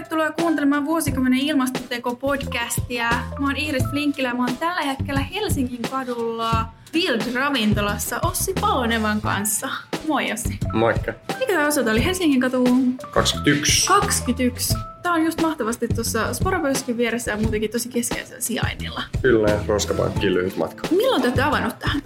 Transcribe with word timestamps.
tervetuloa 0.00 0.32
kuuntelemaan 0.32 0.84
vuosikymmenen 0.84 1.40
ilmastoteko-podcastia. 1.40 3.14
Mä 3.38 3.46
oon 3.46 3.56
Iiris 3.56 3.84
Flinkkilä 3.90 4.34
mä 4.34 4.44
oon 4.44 4.56
tällä 4.56 4.82
hetkellä 4.82 5.20
Helsingin 5.20 5.82
kadulla 5.90 6.64
Field-ravintolassa 6.92 8.18
Ossi 8.22 8.54
Palonevan 8.60 9.20
kanssa. 9.20 9.68
Moi 10.08 10.32
Ossi. 10.32 10.58
Moikka. 10.72 11.12
Mikä 11.38 11.52
tämä 11.52 11.66
osoite 11.66 11.90
oli? 11.90 12.04
Helsingin 12.04 12.40
katu 12.40 12.64
21. 13.10 13.88
21. 13.88 14.74
Tää 15.02 15.12
on 15.12 15.24
just 15.24 15.42
mahtavasti 15.42 15.88
tuossa 15.88 16.34
Sporapöyskin 16.34 16.96
vieressä 16.96 17.30
ja 17.30 17.36
muutenkin 17.36 17.70
tosi 17.70 17.88
keskeisellä 17.88 18.40
sijainnilla. 18.40 19.02
Kyllä, 19.22 19.58
Roskapankkiin 19.66 20.34
lyhyt 20.34 20.56
matka. 20.56 20.88
Milloin 20.90 21.22
te 21.22 21.28
olette 21.28 21.42
avannut 21.42 21.78
tähän? 21.78 22.02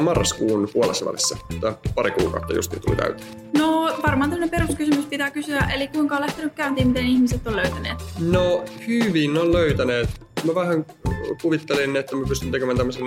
Marraskuun 0.00 0.68
puolessa 0.72 1.04
välissä. 1.04 1.36
Tää 1.60 1.76
pari 1.94 2.10
kuukautta 2.10 2.54
justiin 2.54 2.82
tuli 2.82 2.96
täyteen. 2.96 3.28
No 3.58 3.96
varmaan 4.06 4.30
tämmöinen 4.30 4.50
peruskysymys 4.50 5.06
pitää 5.06 5.30
kysyä, 5.30 5.68
eli 5.74 5.88
kuinka 5.88 6.14
on 6.14 6.20
lähtenyt 6.20 6.54
käyntiin, 6.54 6.88
miten 6.88 7.06
ihmiset 7.06 7.46
on 7.46 7.56
löytäneet? 7.56 7.98
No 8.18 8.64
hyvin 8.86 9.38
on 9.38 9.52
löytäneet. 9.52 10.25
Mä 10.46 10.54
vähän 10.54 10.86
kuvittelin, 11.42 11.96
että 11.96 12.16
mä 12.16 12.26
pystyn 12.28 12.50
tekemään 12.50 12.76
tämmöisen 12.76 13.06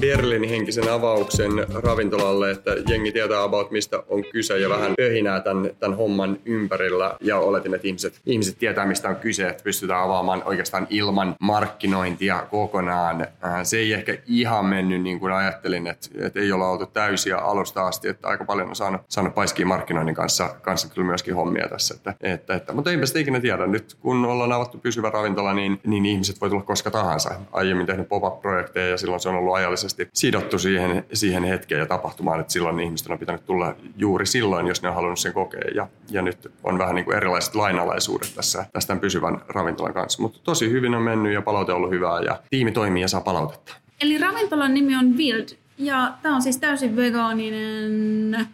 Berliinin 0.00 0.50
henkisen 0.50 0.92
avauksen 0.92 1.50
ravintolalle, 1.74 2.50
että 2.50 2.70
jengi 2.88 3.12
tietää 3.12 3.42
about 3.42 3.70
mistä 3.70 4.02
on 4.08 4.24
kyse 4.32 4.58
ja 4.58 4.68
vähän 4.68 4.94
pöhinää 4.96 5.40
tämän, 5.40 5.70
tämän 5.80 5.96
homman 5.96 6.38
ympärillä. 6.44 7.16
Ja 7.20 7.38
oletin, 7.38 7.74
että 7.74 7.86
ihmiset, 7.86 8.20
ihmiset 8.26 8.58
tietää 8.58 8.86
mistä 8.86 9.08
on 9.08 9.16
kyse, 9.16 9.48
että 9.48 9.64
pystytään 9.64 10.02
avaamaan 10.02 10.42
oikeastaan 10.44 10.86
ilman 10.90 11.36
markkinointia 11.40 12.46
kokonaan. 12.50 13.20
Äh, 13.20 13.60
se 13.62 13.78
ei 13.78 13.92
ehkä 13.92 14.18
ihan 14.26 14.66
mennyt 14.66 15.02
niin 15.02 15.20
kuin 15.20 15.32
ajattelin, 15.32 15.86
että, 15.86 16.08
että 16.18 16.40
ei 16.40 16.52
olla 16.52 16.68
oltu 16.68 16.86
täysiä 16.86 17.38
alusta 17.38 17.86
asti, 17.86 18.08
että 18.08 18.28
aika 18.28 18.44
paljon 18.44 18.68
on 18.68 18.76
saanut, 18.76 19.00
saanut 19.08 19.34
paiskia 19.34 19.66
markkinoinnin 19.66 20.14
kanssa, 20.14 20.54
kanssa 20.62 20.88
kyllä 20.88 21.06
myöskin 21.06 21.34
hommia 21.34 21.68
tässä. 21.68 21.94
Että, 21.94 22.14
että, 22.20 22.54
että, 22.54 22.72
mutta 22.72 22.90
eipä 22.90 23.06
sitä 23.06 23.18
ikinä 23.18 23.40
tiedä. 23.40 23.66
Nyt 23.66 23.96
kun 24.00 24.24
ollaan 24.24 24.52
avattu 24.52 24.78
pysyvä 24.78 25.10
ravintola, 25.10 25.54
niin, 25.54 25.80
niin 25.86 26.06
ihmiset 26.06 26.40
voi 26.40 26.50
tulla 26.50 26.62
koska 26.72 26.90
tahansa. 26.90 27.30
Aiemmin 27.52 27.86
tehnyt 27.86 28.08
pop-up-projekteja 28.08 28.88
ja 28.88 28.98
silloin 28.98 29.20
se 29.20 29.28
on 29.28 29.34
ollut 29.34 29.54
ajallisesti 29.54 30.08
sidottu 30.14 30.58
siihen, 30.58 31.04
siihen 31.12 31.44
hetkeen 31.44 31.78
ja 31.78 31.86
tapahtumaan, 31.86 32.40
että 32.40 32.52
silloin 32.52 32.80
ihmisten 32.80 33.12
on 33.12 33.18
pitänyt 33.18 33.46
tulla 33.46 33.74
juuri 33.96 34.26
silloin, 34.26 34.66
jos 34.66 34.82
ne 34.82 34.88
on 34.88 34.94
halunnut 34.94 35.18
sen 35.18 35.32
kokea. 35.32 35.70
Ja, 35.74 35.88
ja 36.10 36.22
nyt 36.22 36.52
on 36.64 36.78
vähän 36.78 36.94
niin 36.94 37.04
kuin 37.04 37.16
erilaiset 37.16 37.54
lainalaisuudet 37.54 38.32
tässä, 38.34 38.66
tästä 38.72 38.96
pysyvän 38.96 39.40
ravintolan 39.48 39.94
kanssa. 39.94 40.22
Mutta 40.22 40.38
tosi 40.44 40.70
hyvin 40.70 40.94
on 40.94 41.02
mennyt 41.02 41.32
ja 41.32 41.42
palaute 41.42 41.72
on 41.72 41.76
ollut 41.76 41.90
hyvää 41.90 42.20
ja 42.20 42.42
tiimi 42.50 42.72
toimii 42.72 43.02
ja 43.02 43.08
saa 43.08 43.20
palautetta. 43.20 43.74
Eli 44.00 44.18
ravintolan 44.18 44.74
nimi 44.74 44.96
on 44.96 45.16
Wild 45.16 45.48
ja 45.78 46.12
tämä 46.22 46.34
on 46.34 46.42
siis 46.42 46.58
täysin 46.58 46.96
vegaaninen 46.96 48.48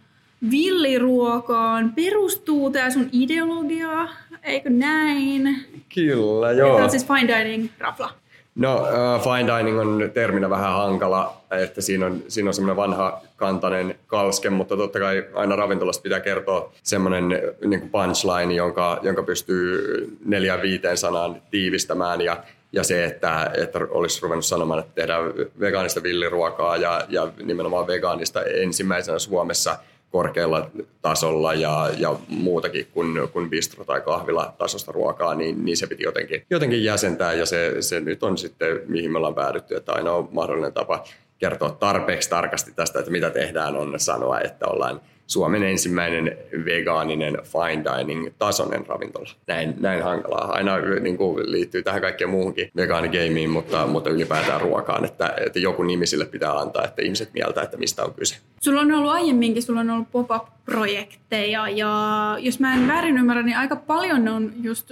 villiruokaan. 0.51 1.93
Perustuu 1.95 2.71
tämä 2.71 2.91
sun 2.91 3.09
ideologia, 3.13 4.09
eikö 4.43 4.71
näin? 4.71 5.57
Kyllä, 5.95 6.53
joo. 6.53 6.73
Tämä 6.73 6.85
on 6.85 6.91
siis 6.91 7.07
fine 7.07 7.39
dining 7.39 7.71
rafla. 7.79 8.11
No, 8.55 8.75
uh, 8.75 9.23
fine 9.23 9.59
dining 9.59 9.81
on 9.81 10.11
terminä 10.15 10.51
vähän 10.51 10.73
hankala, 10.73 11.37
että 11.51 11.81
siinä 11.81 12.07
on, 12.07 12.23
siinä 12.29 12.51
on 12.51 12.55
semmoinen 12.55 12.77
vanha 12.77 13.21
kantainen 13.37 13.95
kalske, 14.07 14.51
mutta 14.51 14.77
totta 14.77 14.99
kai 14.99 15.25
aina 15.35 15.57
ravintolasta 15.57 16.03
pitää 16.03 16.21
kertoa 16.21 16.73
semmoinen 16.83 17.25
niin 17.65 17.91
punchline, 17.91 18.55
jonka, 18.55 18.99
jonka 19.03 19.23
pystyy 19.23 20.19
neljään 20.25 20.63
viiteen 20.63 20.97
sanaan 20.97 21.43
tiivistämään 21.51 22.21
ja 22.21 22.37
ja 22.73 22.85
se, 22.85 23.05
että, 23.05 23.51
että 23.63 23.79
olisi 23.91 24.23
ruvennut 24.23 24.45
sanomaan, 24.45 24.81
että 24.81 24.93
tehdään 24.95 25.25
vegaanista 25.61 26.03
villiruokaa 26.03 26.77
ja, 26.77 27.05
ja 27.09 27.29
nimenomaan 27.45 27.87
vegaanista 27.87 28.43
ensimmäisenä 28.43 29.19
Suomessa 29.19 29.79
korkealla 30.11 30.71
tasolla 31.03 31.55
ja, 31.55 31.91
ja 31.99 32.17
muutakin 32.29 32.87
kuin, 32.93 33.29
kuin 33.33 33.51
bistro- 33.51 33.85
tai 33.85 34.01
kahvila 34.01 34.55
tasosta 34.59 34.93
ruokaa, 34.93 35.35
niin, 35.35 35.65
niin 35.65 35.77
se 35.77 35.87
piti 35.87 36.03
jotenkin, 36.03 36.43
jotenkin 36.51 36.85
jäsentää. 36.85 37.33
Ja 37.33 37.47
se, 37.47 37.77
se 37.81 38.01
nyt 38.01 38.23
on 38.23 38.39
sitten, 38.39 38.81
mihin 38.87 39.13
me 39.13 39.19
ollaan 39.19 39.35
päädytty, 39.35 39.77
että 39.77 39.93
ainoa 39.93 40.29
mahdollinen 40.31 40.73
tapa 40.73 41.05
kertoa 41.39 41.71
tarpeeksi 41.71 42.31
tarkasti 42.31 42.73
tästä, 42.77 42.99
että 42.99 43.11
mitä 43.11 43.31
tehdään, 43.31 43.77
on 43.77 44.01
sanoa, 44.01 44.41
että 44.41 44.67
ollaan 44.67 45.01
Suomen 45.29 45.63
ensimmäinen 45.63 46.37
vegaaninen 46.65 47.39
fine 47.43 47.85
dining 47.85 48.29
tasoinen 48.39 48.87
ravintola. 48.87 49.29
Näin, 49.47 49.75
näin 49.81 50.03
hankalaa. 50.03 50.53
Aina 50.53 50.79
niin 50.79 51.17
kuin, 51.17 51.53
liittyy 51.53 51.83
tähän 51.83 52.01
kaikkeen 52.01 52.31
muuhunkin 52.31 52.71
vegaanigeimiin, 52.77 53.51
mutta, 53.51 53.87
mutta 53.87 54.11
ylipäätään 54.11 54.61
ruokaan, 54.61 55.05
että, 55.05 55.35
että 55.47 55.59
joku 55.59 55.83
nimi 55.83 56.07
sille 56.07 56.25
pitää 56.25 56.59
antaa, 56.59 56.85
että 56.85 57.03
ihmiset 57.03 57.31
mieltä, 57.35 57.63
että 57.63 57.77
mistä 57.77 58.05
on 58.05 58.15
kyse. 58.15 58.37
Sulla 58.61 58.81
on 58.81 58.93
ollut 58.93 59.11
aiemminkin, 59.11 59.63
sulla 59.63 59.81
on 59.81 59.91
ollut 59.91 60.11
pop-up-projekteja 60.13 61.69
ja 61.69 62.37
jos 62.41 62.61
mä 62.61 62.75
en 62.75 62.89
väärin 62.89 63.19
ymmärrä, 63.19 63.43
niin 63.43 63.57
aika 63.57 63.77
paljon 63.77 64.29
on 64.29 64.53
just 64.63 64.91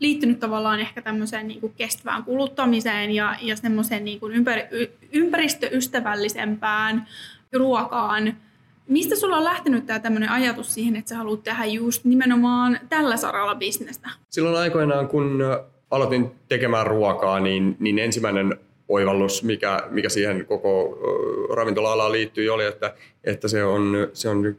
liittynyt 0.00 0.40
tavallaan 0.40 0.80
ehkä 0.80 1.02
tämmöiseen 1.02 1.48
niin 1.48 1.60
kuin 1.60 1.72
kestävään 1.76 2.24
kuluttamiseen 2.24 3.10
ja, 3.10 3.36
ja 3.42 3.56
semmoiseen 3.56 4.04
niin 4.04 4.20
kuin 4.20 4.32
ympäri, 4.32 4.62
ympäristöystävällisempään 5.12 7.06
ruokaan. 7.52 8.36
Mistä 8.88 9.16
sulla 9.16 9.36
on 9.36 9.44
lähtenyt 9.44 9.86
tämä 9.86 9.98
tämmöinen 9.98 10.28
ajatus 10.28 10.74
siihen, 10.74 10.96
että 10.96 11.08
sä 11.08 11.16
haluat 11.16 11.42
tehdä 11.42 11.64
just 11.64 12.04
nimenomaan 12.04 12.80
tällä 12.88 13.16
saralla 13.16 13.54
bisnestä? 13.54 14.10
Silloin 14.30 14.56
aikoinaan, 14.56 15.08
kun 15.08 15.44
aloitin 15.90 16.30
tekemään 16.48 16.86
ruokaa, 16.86 17.40
niin, 17.40 17.76
niin 17.80 17.98
ensimmäinen 17.98 18.58
oivallus, 18.88 19.42
mikä, 19.42 19.82
mikä 19.90 20.08
siihen 20.08 20.46
koko 20.46 20.98
ravintola-alaan 21.54 22.12
liittyy, 22.12 22.48
oli, 22.48 22.64
että, 22.64 22.94
että 23.24 23.48
se 23.48 23.64
on, 23.64 24.08
se 24.12 24.28
on 24.28 24.56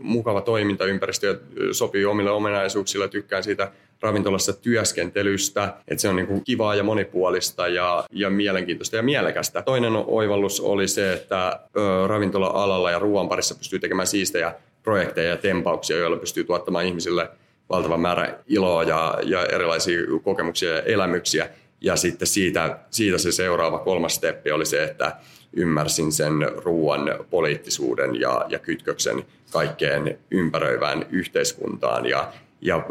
mukava 0.00 0.40
toimintaympäristö 0.40 1.26
ja 1.26 1.34
sopii 1.74 2.04
omille 2.04 2.30
ominaisuuksille. 2.30 3.08
Tykkään 3.08 3.44
siitä 3.44 3.72
ravintolassa 4.00 4.52
työskentelystä, 4.52 5.74
että 5.88 6.02
se 6.02 6.08
on 6.08 6.16
niin 6.16 6.26
kuin 6.26 6.44
kivaa 6.44 6.74
ja 6.74 6.82
monipuolista 6.82 7.68
ja, 7.68 8.04
ja 8.10 8.30
mielenkiintoista 8.30 8.96
ja 8.96 9.02
mielekästä. 9.02 9.62
Toinen 9.62 9.92
oivallus 10.06 10.60
oli 10.60 10.88
se, 10.88 11.12
että 11.12 11.60
ravintola-alalla 12.06 12.90
ja 12.90 12.98
ruoan 12.98 13.28
parissa 13.28 13.54
pystyy 13.54 13.78
tekemään 13.78 14.06
siistejä 14.06 14.54
projekteja 14.82 15.30
ja 15.30 15.36
tempauksia, 15.36 15.96
joilla 15.96 16.16
pystyy 16.16 16.44
tuottamaan 16.44 16.86
ihmisille 16.86 17.28
valtavan 17.70 18.00
määrä 18.00 18.38
iloa 18.46 18.82
ja, 18.82 19.18
ja 19.24 19.46
erilaisia 19.46 20.00
kokemuksia 20.22 20.70
ja 20.70 20.82
elämyksiä. 20.82 21.48
Ja 21.80 21.96
sitten 21.96 22.28
siitä, 22.28 22.78
siitä 22.90 23.18
se 23.18 23.32
seuraava 23.32 23.78
kolmas 23.78 24.14
steppi 24.14 24.50
oli 24.50 24.66
se, 24.66 24.84
että 24.84 25.16
ymmärsin 25.52 26.12
sen 26.12 26.32
ruoan 26.56 27.00
poliittisuuden 27.30 28.20
ja, 28.20 28.46
ja 28.48 28.58
kytköksen 28.58 29.24
kaikkeen 29.52 30.18
ympäröivään 30.30 31.06
yhteiskuntaan. 31.10 32.06
Ja 32.06 32.32
ja 32.60 32.86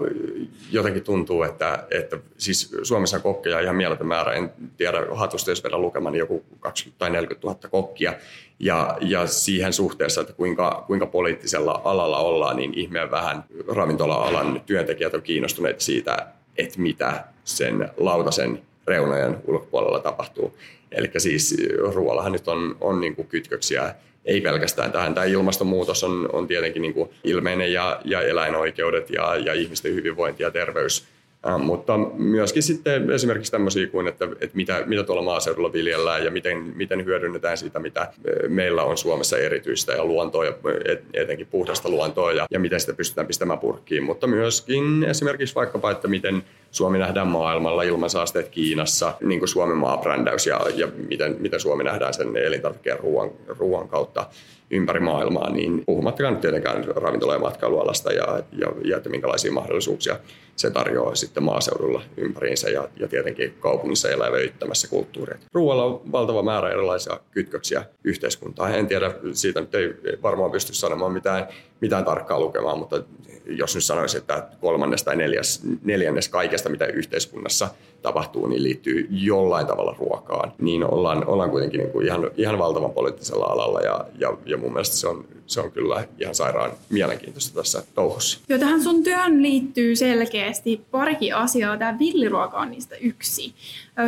jotenkin 0.72 1.04
tuntuu, 1.04 1.44
että, 1.44 1.88
että 1.92 2.18
siis 2.38 2.76
Suomessa 2.84 3.18
on 3.18 3.24
kokkeja 3.24 3.60
ihan 3.60 3.76
mieletön 3.76 4.08
määrä. 4.08 4.34
En 4.34 4.52
tiedä 4.78 4.98
hatusta, 5.14 5.52
jos 5.52 5.64
vedän 5.64 5.82
lukemaan 5.82 6.14
niin 6.14 6.20
joku 6.20 6.46
20 6.60 7.00
tai 7.00 7.10
40 7.10 7.48
000 7.48 7.60
kokkia. 7.70 8.14
Ja, 8.60 8.98
ja 9.02 9.28
siihen 9.28 9.74
suhteessa, 9.74 10.22
että 10.22 10.34
kuinka, 10.34 10.84
kuinka 10.88 11.06
poliittisella 11.06 11.82
alalla 11.84 12.20
ollaan, 12.20 12.58
niin 12.58 12.74
ihmeen 12.74 13.12
vähän 13.12 13.44
ravintola-alan 13.68 14.62
työntekijät 14.66 15.14
on 15.14 15.22
kiinnostuneet 15.22 15.82
siitä, 15.82 16.28
että 16.58 16.82
mitä 16.82 17.24
sen 17.44 17.90
lautasen 17.98 18.62
reunojen 18.88 19.38
ulkopuolella 19.48 20.00
tapahtuu. 20.00 20.58
Eli 20.92 21.12
siis 21.18 21.58
ruoallahan 21.94 22.32
nyt 22.32 22.48
on, 22.48 22.78
on 22.82 23.02
niin 23.02 23.16
kuin 23.16 23.28
kytköksiä 23.28 23.96
ei 24.26 24.42
pelkästään 24.42 24.92
tähän. 24.92 25.14
Tämä 25.14 25.26
ilmastonmuutos 25.26 26.04
on, 26.04 26.30
on 26.34 26.48
tietenkin 26.48 26.82
niin 26.82 26.94
kuin 26.94 27.10
ilmeinen 27.24 27.74
ja, 27.74 28.02
ja 28.06 28.22
eläinoikeudet 28.22 29.10
ja, 29.10 29.36
ja 29.36 29.54
ihmisten 29.54 29.94
hyvinvointi 29.94 30.44
ja 30.44 30.52
terveys. 30.52 31.06
Äh, 31.48 31.60
mutta 31.60 31.98
myöskin 32.18 32.64
sitten 32.64 33.12
esimerkiksi 33.12 33.52
tämmöisiä 33.52 33.88
kuin, 33.88 34.08
että, 34.08 34.26
että 34.26 34.56
mitä, 34.56 34.84
mitä 34.86 35.04
tuolla 35.04 35.22
maaseudulla 35.22 35.74
viljellään 35.74 36.26
ja 36.26 36.32
miten, 36.32 36.58
miten 36.58 37.06
hyödynnetään 37.06 37.58
sitä, 37.58 37.80
mitä 37.80 38.12
meillä 38.48 38.84
on 38.84 38.98
Suomessa 38.98 39.38
erityistä 39.38 39.94
ja 39.94 40.06
luontoa 40.06 40.46
ja 40.46 40.54
et, 40.86 41.04
etenkin 41.14 41.48
puhdasta 41.48 41.90
luontoa 41.90 42.32
ja, 42.32 42.48
ja 42.52 42.60
miten 42.60 42.80
sitä 42.80 42.94
pystytään 42.94 43.28
pistämään 43.28 43.60
purkkiin. 43.60 44.04
Mutta 44.04 44.28
myöskin 44.28 45.04
esimerkiksi 45.04 45.56
vaikkapa, 45.56 45.92
että 45.92 46.08
miten 46.08 46.44
Suomi 46.76 46.98
nähdään 46.98 47.28
maailmalla, 47.28 47.84
ilmansaasteet 47.84 48.50
Kiinassa, 48.50 49.14
niin 49.22 49.40
kuin 49.40 49.50
Suomen 49.50 49.78
maabrändäys 49.78 50.48
ja, 50.48 50.62
ja 50.76 50.88
miten, 51.08 51.36
miten 51.40 51.60
Suomi 51.60 51.84
nähdään 51.84 52.14
sen 52.14 52.38
elintarvikkeen 52.38 53.00
ruoan, 53.00 53.32
ruoan 53.48 53.88
kautta 53.88 54.28
ympäri 54.72 55.00
maailmaa, 55.00 55.50
niin 55.50 55.84
puhumattakaan 55.86 56.34
nyt 56.34 56.42
tietenkään 56.42 56.84
ravintola- 56.84 57.34
ja 57.34 57.40
matkailualasta 57.40 58.14
ja, 58.14 58.44
ja, 58.52 58.68
ja 58.84 58.98
että 58.98 59.10
minkälaisia 59.10 59.52
mahdollisuuksia 59.52 60.20
se 60.56 60.70
tarjoaa 60.72 61.16
sitten 61.16 61.44
maaseudulla 61.44 62.02
ympäriinsä 62.18 62.70
ja, 62.70 62.88
ja 63.00 63.08
tietenkin 63.08 63.54
kaupungissa 63.60 64.10
elävöittämässä 64.10 64.88
kulttuuria. 64.88 65.38
Ruoalla 65.54 65.84
on 65.84 66.12
valtava 66.12 66.44
määrä 66.44 66.70
erilaisia 66.70 67.20
kytköksiä 67.32 67.86
yhteiskuntaan. 68.04 68.76
En 68.76 68.88
tiedä, 68.88 69.12
siitä 69.34 69.62
nyt 69.62 69.76
ei 69.76 69.94
varmaan 70.24 70.52
pysty 70.52 70.74
sanomaan 70.74 71.12
mitään, 71.12 71.48
mitään 71.82 72.06
tarkkaa 72.06 72.40
lukemaan, 72.40 72.80
mutta 72.80 73.04
jos 73.46 73.76
nyt 73.76 73.84
sanoisin, 73.84 74.18
että 74.18 74.48
kolmannes 74.62 75.04
tai 75.04 75.16
neljäs, 75.16 75.62
neljännes 75.84 76.30
kaikesta, 76.30 76.65
mitä 76.70 76.86
yhteiskunnassa 76.86 77.70
tapahtuu, 78.06 78.48
niin 78.48 78.64
liittyy 78.64 79.08
jollain 79.10 79.68
tavalla 79.68 79.96
ruokaan, 80.00 80.52
niin 80.62 80.84
ollaan, 80.84 81.28
ollaan 81.28 81.50
kuitenkin 81.50 81.80
niin 81.80 81.92
kuin 81.92 82.06
ihan, 82.06 82.32
ihan 82.38 82.60
valtavan 82.60 82.92
poliittisella 82.92 83.46
alalla 83.46 83.82
ja, 83.82 84.06
ja, 84.20 84.38
ja 84.46 84.58
mun 84.58 84.74
mielestä 84.74 84.96
se 84.96 85.08
on 85.08 85.26
se 85.48 85.62
on 85.62 85.72
kyllä 85.72 86.08
ihan 86.20 86.36
sairaan 86.36 86.72
mielenkiintoista 86.90 87.56
tässä 87.56 87.84
touhussa. 87.96 88.40
Joo, 88.50 88.60
tähän 88.60 88.84
sun 88.84 89.04
työhön 89.04 89.42
liittyy 89.42 89.96
selkeästi 89.96 90.82
parikin 90.92 91.36
asiaa. 91.36 91.78
Tämä 91.78 92.00
villiruoka 92.00 92.60
on 92.60 92.72
niistä 92.72 92.96
yksi. 92.96 93.54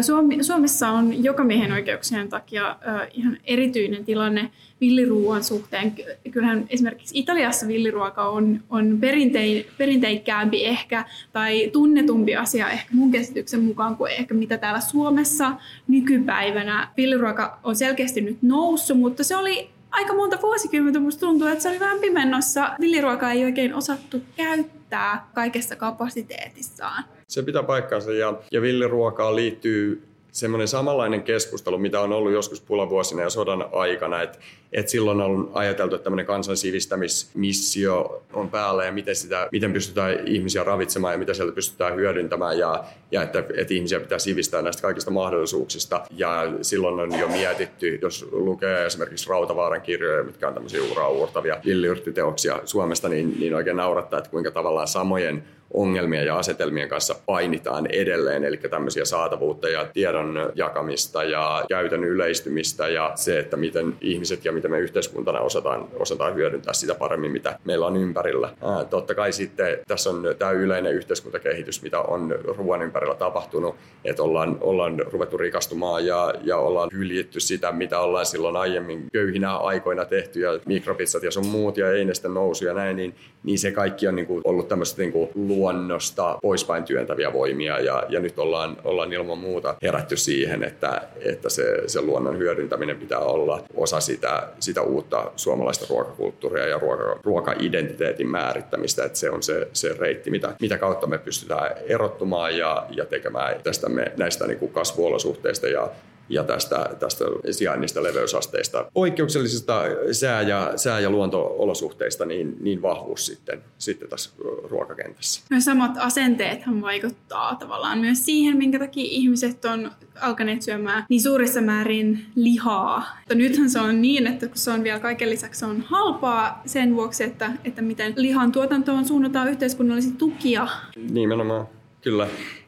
Suomi, 0.02 0.44
Suomessa 0.44 0.90
on 0.90 1.24
jokamiehen 1.24 1.72
oikeuksien 1.72 2.30
takia 2.30 2.76
ihan 3.14 3.38
erityinen 3.46 4.06
tilanne 4.06 4.52
villiruuan 4.82 5.44
suhteen. 5.44 5.96
Kyllähän 6.32 6.66
esimerkiksi 6.70 7.20
Italiassa 7.20 7.68
villiruoka 7.68 8.30
on, 8.30 8.64
on 8.70 8.98
perintei, 9.00 9.68
perinteikkäämpi 9.78 10.66
ehkä 10.66 11.06
tai 11.34 11.70
tunnetumpi 11.74 12.36
asia 12.36 12.70
ehkä 12.70 12.90
mun 12.92 13.12
käsityksen 13.12 13.64
mukaan 13.64 13.87
kuin 13.96 14.12
ehkä 14.12 14.34
mitä 14.34 14.58
täällä 14.58 14.80
Suomessa 14.80 15.52
nykypäivänä. 15.88 16.90
Villiruoka 16.98 17.60
on 17.64 17.76
selkeästi 17.76 18.22
nyt 18.22 18.38
noussut, 18.42 19.00
mutta 19.00 19.24
se 19.24 19.38
oli 19.38 19.70
aika 19.92 20.14
monta 20.14 20.38
vuosikymmentä 20.42 21.00
musta 21.00 21.20
tuntuu, 21.20 21.48
että 21.48 21.64
se 21.64 21.70
oli 21.70 21.80
vähän 21.80 22.00
pimennossa. 22.00 22.70
Villiruokaa 22.80 23.32
ei 23.32 23.46
oikein 23.46 23.74
osattu 23.74 24.22
käyttää 24.36 25.28
kaikessa 25.34 25.76
kapasiteetissaan. 25.76 27.04
Se 27.28 27.44
pitää 27.44 27.64
paikkansa 27.64 28.12
ja, 28.12 28.34
ja 28.52 28.62
villiruokaan 28.62 29.36
liittyy 29.36 30.08
semmoinen 30.32 30.68
samanlainen 30.68 31.24
keskustelu, 31.24 31.78
mitä 31.78 32.02
on 32.02 32.12
ollut 32.14 32.32
joskus 32.32 32.62
pulavuosina 32.62 33.22
ja 33.22 33.30
sodan 33.30 33.66
aikana, 33.72 34.22
että, 34.22 34.40
että 34.74 34.92
silloin 34.92 35.22
on 35.22 35.52
ajateltu, 35.54 35.96
että 35.96 36.04
tämmöinen 36.04 36.26
kansan 36.26 36.58
sivistämismissio 36.58 38.24
on 38.34 38.50
päällä 38.50 38.86
ja 38.86 38.92
miten, 38.92 39.16
sitä, 39.16 39.48
miten 39.52 39.74
pystytään 39.74 40.28
ihmisiä 40.28 40.64
ravitsemaan 40.64 41.14
ja 41.14 41.18
miten 41.18 41.36
sieltä 41.36 41.56
pystytään 41.56 41.96
hyödyntämään 41.96 42.60
ja, 42.60 42.84
ja 43.12 43.24
että, 43.24 43.44
että 43.58 43.74
ihmisiä 43.74 44.00
pitää 44.00 44.20
sivistää 44.20 44.62
näistä 44.62 44.82
kaikista 44.82 45.12
mahdollisuuksista. 45.12 46.06
Ja 46.12 46.54
silloin 46.62 47.00
on 47.00 47.20
jo 47.20 47.28
mietitty, 47.28 48.00
jos 48.02 48.28
lukee 48.32 48.86
esimerkiksi 48.86 49.30
Rautavaaran 49.30 49.82
kirjoja, 49.82 50.24
mitkä 50.24 50.48
on 50.48 50.54
tämmöisiä 50.54 50.82
uraa 50.92 51.10
uurtavia 51.10 51.58
villiyrttiteoksia 51.66 52.62
Suomesta, 52.66 53.10
niin, 53.10 53.40
niin 53.40 53.56
oikein 53.56 53.78
naurattaa, 53.78 54.20
että 54.20 54.32
kuinka 54.32 54.52
tavallaan 54.52 54.88
samojen 54.88 55.44
ongelmien 55.74 56.26
ja 56.26 56.38
asetelmien 56.38 56.90
kanssa 56.90 57.16
painitaan 57.26 57.88
edelleen, 57.88 58.44
eli 58.44 58.58
tämmöisiä 58.58 59.06
saatavuutta 59.06 59.70
ja 59.70 59.86
tiedon 59.94 60.52
jakamista 60.56 61.24
ja 61.24 61.66
käytön 61.70 62.04
yleistymistä 62.04 62.88
ja 62.88 63.12
se, 63.16 63.40
että 63.40 63.58
miten 63.58 63.96
ihmiset 64.02 64.46
ja 64.46 64.52
miten 64.52 64.67
me 64.68 64.80
yhteiskuntana 64.80 65.40
osataan, 65.40 65.88
osataan 66.00 66.36
hyödyntää 66.36 66.74
sitä 66.74 66.96
paremmin, 66.96 67.32
mitä 67.32 67.60
meillä 67.66 67.86
on 67.86 67.98
ympärillä. 67.98 68.50
Ää, 68.62 68.86
totta 68.86 69.16
kai 69.16 69.34
sitten 69.34 69.80
tässä 69.88 70.10
on 70.10 70.24
tämä 70.40 70.52
yleinen 70.52 70.94
yhteiskuntakehitys, 70.94 71.82
mitä 71.82 72.00
on 72.00 72.36
ruoan 72.44 72.82
ympärillä 72.82 73.16
tapahtunut, 73.16 73.76
että 74.06 74.24
ollaan, 74.24 74.58
ollaan 74.62 75.00
ruvettu 75.00 75.38
rikastumaan 75.38 76.06
ja, 76.06 76.34
ja 76.44 76.58
ollaan 76.58 76.90
hyljitty 76.94 77.40
sitä, 77.40 77.72
mitä 77.72 78.00
ollaan 78.00 78.26
silloin 78.26 78.56
aiemmin 78.56 79.06
köyhinä 79.14 79.58
aikoina 79.58 80.06
tehty 80.06 80.40
ja 80.40 80.60
mikropizzat 80.66 81.24
ja 81.24 81.32
sun 81.32 81.48
muut 81.48 81.78
ja 81.78 81.92
einesten 81.92 82.34
nousu 82.34 82.66
ja 82.66 82.74
näin, 82.74 82.96
niin, 82.96 83.16
niin 83.44 83.60
se 83.60 83.72
kaikki 83.72 84.08
on 84.08 84.16
niin 84.16 84.28
kuin 84.28 84.42
ollut 84.44 84.68
tämmöistä 84.68 85.02
niin 85.02 85.12
kuin 85.12 85.30
luonnosta 85.36 86.40
poispäin 86.42 86.84
työntäviä 86.84 87.34
voimia 87.34 87.80
ja, 87.80 88.04
ja 88.10 88.20
nyt 88.20 88.40
ollaan, 88.40 88.78
ollaan 88.84 89.14
ilman 89.14 89.38
muuta 89.38 89.76
herätty 89.82 90.18
siihen, 90.18 90.64
että, 90.64 91.02
että 91.22 91.50
se, 91.50 91.84
se 91.88 92.02
luonnon 92.02 92.38
hyödyntäminen 92.38 92.98
pitää 92.98 93.20
olla 93.20 93.64
osa 93.76 94.00
sitä, 94.00 94.47
sitä 94.60 94.82
uutta 94.82 95.32
suomalaista 95.36 95.86
ruokakulttuuria 95.90 96.68
ja 96.68 96.80
ruoka, 96.80 97.20
ruoka-identiteetin 97.24 98.28
määrittämistä, 98.28 99.06
että 99.06 99.20
se 99.20 99.30
on 99.30 99.44
se, 99.44 99.68
se 99.74 99.96
reitti, 100.00 100.32
mitä, 100.32 100.56
mitä 100.62 100.78
kautta 100.78 101.08
me 101.08 101.18
pystytään 101.18 101.72
erottumaan 101.88 102.58
ja, 102.58 102.86
ja 102.90 103.06
tekemään 103.06 103.64
tästä 103.64 103.90
me, 103.90 104.12
näistä 104.18 104.48
niin 104.48 104.60
kuin 104.60 104.74
kasvuolosuhteista 104.74 105.68
ja 105.68 105.90
ja 106.30 106.44
tästä, 106.44 106.90
tästä 107.00 107.26
sijainnista, 107.52 108.04
leveysasteista, 108.04 108.86
poikkeuksellisista 108.94 109.82
sää- 110.12 110.42
ja, 110.42 110.74
sää- 110.76 111.00
ja 111.00 111.10
luonto-olosuhteista, 111.10 112.26
niin, 112.26 112.58
niin 112.60 112.82
vahvuus 112.82 113.26
sitten, 113.26 113.64
sitten 113.78 114.10
tässä 114.10 114.30
ruokakentässä. 114.64 115.42
Myös 115.50 115.66
samat 115.66 115.92
asenteethan 115.98 116.82
vaikuttaa 116.82 117.56
tavallaan 117.56 117.98
myös 117.98 118.26
siihen, 118.26 118.58
minkä 118.58 118.80
takia 118.80 119.06
ihmiset 119.08 119.66
on 119.66 119.92
alkaneet 120.22 120.62
syömään 120.62 121.06
niin 121.10 121.22
suurissa 121.22 121.62
määrin 121.62 122.26
lihaa. 122.36 123.04
Mutta 123.18 123.36
nythän 123.36 123.70
se 123.70 123.80
on 123.80 124.02
niin, 124.02 124.28
että 124.28 124.48
kun 124.48 124.58
se 124.58 124.72
on 124.72 124.84
vielä 124.84 125.00
kaiken 125.00 125.30
lisäksi 125.30 125.66
on 125.66 125.82
halpaa 125.82 126.62
sen 126.66 126.96
vuoksi, 126.96 127.24
että, 127.24 127.52
että 127.66 127.82
miten 127.82 128.14
lihan 128.16 128.52
tuotantoon 128.52 129.06
suunnataan 129.06 129.50
yhteiskunnallisia 129.50 130.14
tukia. 130.18 130.68
Nimenomaan, 131.10 131.68
kyllä 132.02 132.28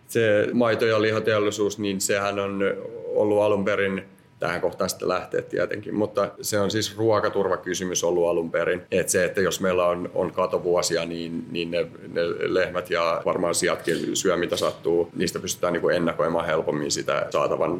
se 0.10 0.48
maito- 0.54 0.86
ja 0.86 1.02
lihateollisuus, 1.02 1.80
niin 1.80 2.02
sehän 2.02 2.40
on 2.40 2.60
ollut 3.16 3.42
alun 3.42 3.66
perin 3.66 4.04
tähän 4.40 4.62
kohtaan 4.62 4.90
sitten 4.90 5.10
lähteä 5.10 5.42
tietenkin. 5.42 5.96
Mutta 5.96 6.30
se 6.42 6.60
on 6.60 6.72
siis 6.72 6.98
ruokaturvakysymys 6.98 8.04
ollut 8.04 8.28
alun 8.28 8.52
perin. 8.52 8.82
Että 8.92 9.12
se, 9.12 9.26
että 9.26 9.42
jos 9.42 9.62
meillä 9.62 9.86
on, 9.86 10.10
on 10.14 10.32
katovuosia, 10.32 11.06
niin, 11.06 11.46
niin 11.52 11.72
ne, 11.72 11.88
ne 12.14 12.22
lehmät 12.40 12.90
ja 12.90 13.22
varmaan 13.26 13.56
sijatkin 13.56 14.16
syö 14.16 14.38
mitä 14.38 14.58
sattuu, 14.58 15.10
niistä 15.16 15.40
pystytään 15.40 15.74
niin 15.74 15.82
kuin 15.82 15.96
ennakoimaan 15.96 16.46
helpommin 16.46 16.92
sitä 16.92 17.28
saatavan 17.30 17.78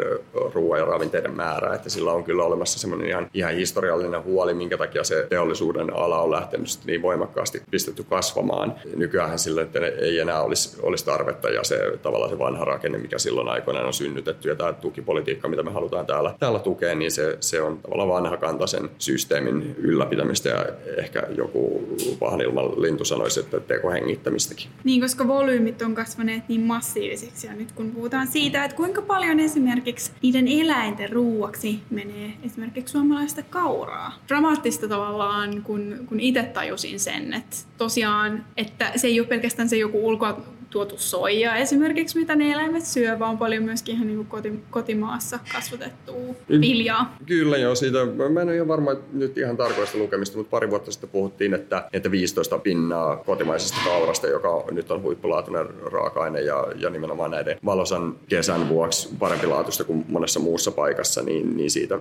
ruoan 0.54 0.80
ja 0.80 0.86
ravinteiden 0.86 1.36
määrää. 1.36 1.76
Että 1.76 1.90
sillä 1.90 2.12
on 2.12 2.24
kyllä 2.24 2.44
olemassa 2.44 2.80
semmoinen 2.80 3.08
ihan, 3.08 3.30
ihan 3.34 3.54
historiallinen 3.54 4.24
huoli, 4.24 4.54
minkä 4.54 4.78
takia 4.78 5.04
se 5.04 5.26
teollisuuden 5.30 5.94
ala 5.94 6.22
on 6.22 6.32
lähtenyt 6.32 6.70
niin 6.86 7.02
voimakkaasti 7.02 7.62
pistetty 7.72 8.04
kasvamaan. 8.04 8.76
Nykyään 8.96 9.40
sille, 9.40 9.62
että 9.62 9.80
ei 9.80 10.20
enää 10.20 10.42
olisi, 10.42 10.78
olisi 10.82 11.06
tarvetta 11.06 11.50
ja 11.50 11.64
se 11.64 11.98
tavallaan 12.02 12.32
se 12.32 12.40
vanha 12.40 12.66
rakenne, 12.66 12.98
mikä 12.98 13.18
silloin 13.18 13.50
aikoinaan 13.50 13.86
on 13.86 13.94
synnytetty 13.94 14.50
ja 14.50 14.56
tämä 14.56 14.74
tukipolitiikka, 14.74 15.48
mitä 15.48 15.64
me 15.64 15.72
halutaan 15.72 16.06
täällä, 16.06 16.34
täällä 16.40 16.49
täällä 16.50 16.64
tukee, 16.64 16.96
niin 16.96 17.12
se, 17.12 17.38
se 17.40 17.62
on 17.62 17.78
tavallaan 17.78 18.10
vanhakantaisen 18.10 18.90
systeemin 18.98 19.76
ylläpitämistä 19.78 20.50
ja 20.50 20.66
ehkä 20.98 21.24
joku 21.38 21.88
vahdilman 22.22 22.82
lintu 22.82 23.06
sanoisi, 23.06 23.40
että 23.40 23.60
tekohengittämistäkin. 23.60 24.70
Niin, 24.84 25.02
koska 25.02 25.28
volyymit 25.28 25.82
on 25.82 25.96
kasvaneet 25.96 26.44
niin 26.48 26.62
massiivisiksi 26.62 27.48
ja 27.48 27.54
nyt 27.54 27.72
kun 27.72 27.92
puhutaan 27.92 28.28
siitä, 28.28 28.64
että 28.64 28.78
kuinka 28.78 29.02
paljon 29.02 29.40
esimerkiksi 29.40 30.12
niiden 30.22 30.48
eläinten 30.48 31.12
ruuaksi 31.12 31.80
menee 31.90 32.34
esimerkiksi 32.44 32.92
suomalaista 32.92 33.44
kauraa. 33.50 34.14
Dramaattista 34.28 34.88
tavallaan, 34.88 35.64
kun, 35.64 35.96
kun 36.06 36.20
itse 36.20 36.44
tajusin 36.44 37.00
sen, 37.00 37.34
että 37.34 37.58
tosiaan, 37.78 38.46
että 38.58 38.92
se 38.96 39.08
ei 39.08 39.20
ole 39.20 39.28
pelkästään 39.28 39.70
se 39.70 39.78
joku 39.78 40.08
ulkoa 40.08 40.42
tuotu 40.70 40.96
soijaa 40.98 41.56
esimerkiksi, 41.56 42.20
mitä 42.20 42.36
ne 42.36 42.52
eläimet 42.52 42.86
syö, 42.86 43.20
vaan 43.20 43.38
paljon 43.38 43.64
myöskin 43.64 43.96
ihan 43.96 44.08
niin 44.08 44.26
koti, 44.26 44.54
kotimaassa 44.70 45.40
kasvatettua 45.54 46.16
viljaa. 46.50 47.18
Kyllä 47.26 47.58
joo, 47.58 47.76
siitä 47.76 47.98
mä 48.06 48.42
en 48.42 48.48
ole 48.48 48.56
ihan 48.56 48.68
varma 48.68 48.92
nyt 49.14 49.38
ihan 49.38 49.58
tarkoista 49.58 49.98
lukemista, 49.98 50.38
mutta 50.38 50.52
pari 50.52 50.70
vuotta 50.70 50.92
sitten 50.92 51.10
puhuttiin, 51.10 51.54
että, 51.54 51.90
että 51.94 52.12
15 52.12 52.60
pinnaa 52.60 53.18
kotimaisesta 53.18 53.78
kaurasta, 53.86 54.28
joka 54.28 54.64
nyt 54.72 54.92
on 54.92 55.02
huippulaatuinen 55.02 55.66
raaka-aine 55.92 56.42
ja, 56.42 56.68
ja 56.76 56.90
nimenomaan 56.90 57.32
näiden 57.32 57.58
valosan 57.66 58.16
kesän 58.28 58.70
vuoksi 58.70 59.10
parempi 59.20 59.48
laatusta 59.48 59.84
kuin 59.84 60.06
monessa 60.08 60.40
muussa 60.40 60.72
paikassa, 60.72 61.22
niin, 61.22 61.58
niin 61.58 61.72
siitä 61.72 62.00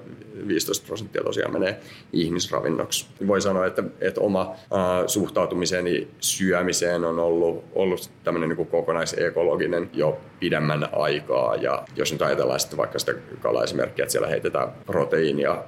15 0.49 0.87
prosenttia 0.87 1.25
tosiaan 1.25 1.53
menee 1.53 1.81
ihmisravinnoksi. 2.13 3.07
Voi 3.27 3.41
sanoa, 3.41 3.67
että, 3.67 3.83
että 4.01 4.21
oma 4.21 4.41
äh, 4.41 4.59
suhtautumiseni 5.07 6.09
syömiseen 6.21 7.05
on 7.05 7.19
ollut, 7.19 7.65
ollut 7.75 8.11
tämmöinen 8.25 8.58
niin 8.59 8.71
kokonaisekologinen 8.71 9.91
jo 9.93 10.19
pidemmän 10.41 10.89
aikaa. 10.93 11.57
Ja 11.57 11.85
jos 11.97 12.13
nyt 12.13 12.23
ajatellaan 12.23 12.61
sitten 12.61 12.77
vaikka 12.77 12.99
sitä 12.99 13.15
kalaesimerkkiä, 13.41 14.03
että 14.03 14.13
siellä 14.13 14.29
heitetään 14.29 14.69
proteiinia 14.87 15.63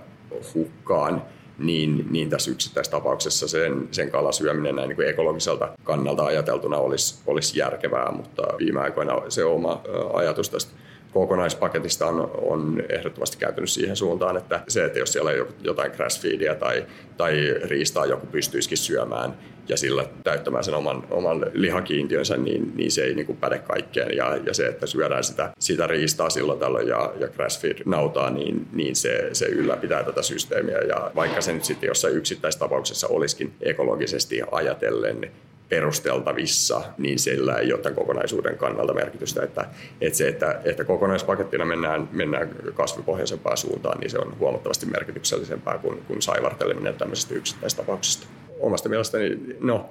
hukkaan, 0.55 1.23
niin, 1.59 2.07
niin 2.11 2.31
tässä 2.31 2.51
yksittäistapauksessa 2.51 3.49
sen, 3.49 3.89
sen 3.91 4.11
kalasyöminen 4.11 4.77
näin 4.77 4.89
niin 4.89 4.97
kuin 4.97 5.09
ekologiselta 5.09 5.69
kannalta 5.85 6.25
ajateltuna 6.25 6.77
olisi, 6.77 7.23
olisi 7.27 7.59
järkevää, 7.59 8.13
mutta 8.13 8.43
viime 8.59 8.81
aikoina 8.81 9.23
se 9.29 9.45
oma 9.45 9.83
ajatus 10.13 10.51
tästä 10.51 10.73
kokonaispaketista 11.13 12.07
on, 12.07 12.31
on 12.43 12.83
ehdottomasti 12.89 13.37
kääntynyt 13.37 13.71
siihen 13.71 13.97
suuntaan, 13.97 14.37
että 14.37 14.61
se, 14.69 14.85
että 14.85 14.99
jos 14.99 15.13
siellä 15.13 15.31
on 15.31 15.49
jotain 15.63 15.93
crash 15.93 16.21
feedia 16.23 16.55
tai, 16.55 16.87
tai 17.17 17.55
riistaa 17.63 18.07
joku 18.07 18.27
pystyisikin 18.27 18.79
syömään 18.79 19.35
ja 19.71 19.77
sillä 19.77 20.05
täyttämään 20.25 20.65
sen 20.65 20.75
oman, 20.75 21.07
oman 21.11 21.47
lihakiintiönsä, 21.53 22.37
niin, 22.37 22.73
niin 22.75 22.91
se 22.91 23.03
ei 23.03 23.15
niin 23.15 23.27
kuin 23.27 23.39
päde 23.39 23.59
kaikkeen. 23.59 24.17
Ja, 24.17 24.37
ja 24.47 24.55
se, 24.55 24.67
että 24.67 24.87
syödään 24.87 25.25
sitä, 25.25 25.51
sitä 25.59 25.87
riistaa 25.87 26.31
silloin 26.31 26.59
tällöin 26.59 26.89
ja, 26.89 27.13
ja 27.21 27.29
grass 27.29 27.61
feed 27.61 27.83
nautaa, 27.85 28.31
niin, 28.31 28.67
niin 28.73 28.97
se, 28.97 29.29
se 29.33 29.47
ylläpitää 29.47 30.05
tätä 30.05 30.23
systeemiä. 30.23 30.79
Ja 30.79 31.11
vaikka 31.15 31.41
se 31.41 31.53
nyt 31.53 31.65
sitten 31.65 31.89
jossain 31.89 32.17
yksittäistapauksessa 32.17 33.09
olisikin 33.09 33.53
ekologisesti 33.61 34.43
ajatellen 34.53 35.31
perusteltavissa, 35.71 36.83
niin 36.99 37.19
sillä 37.19 37.59
ei 37.59 37.73
ole 37.73 37.81
tämän 37.81 37.97
kokonaisuuden 37.97 38.59
kannalta 38.59 38.95
merkitystä. 38.95 39.43
Että, 39.43 39.65
että 40.01 40.17
se, 40.17 40.29
että, 40.29 40.61
että 40.65 40.85
kokonaispakettina 40.85 41.65
mennään, 41.65 42.09
mennään 42.13 42.51
kasvipohjaisempaan 42.75 43.57
suuntaan, 43.57 44.01
niin 44.01 44.11
se 44.11 44.19
on 44.19 44.39
huomattavasti 44.39 44.87
merkityksellisempää 44.87 45.79
kuin, 45.79 46.03
kuin 46.07 46.23
saivarteleminen 46.23 46.95
tämmöisestä 46.95 47.35
yksittäistapauksesta. 47.35 48.27
Omasta 48.61 48.89
mielestäni, 48.89 49.39
no, 49.61 49.91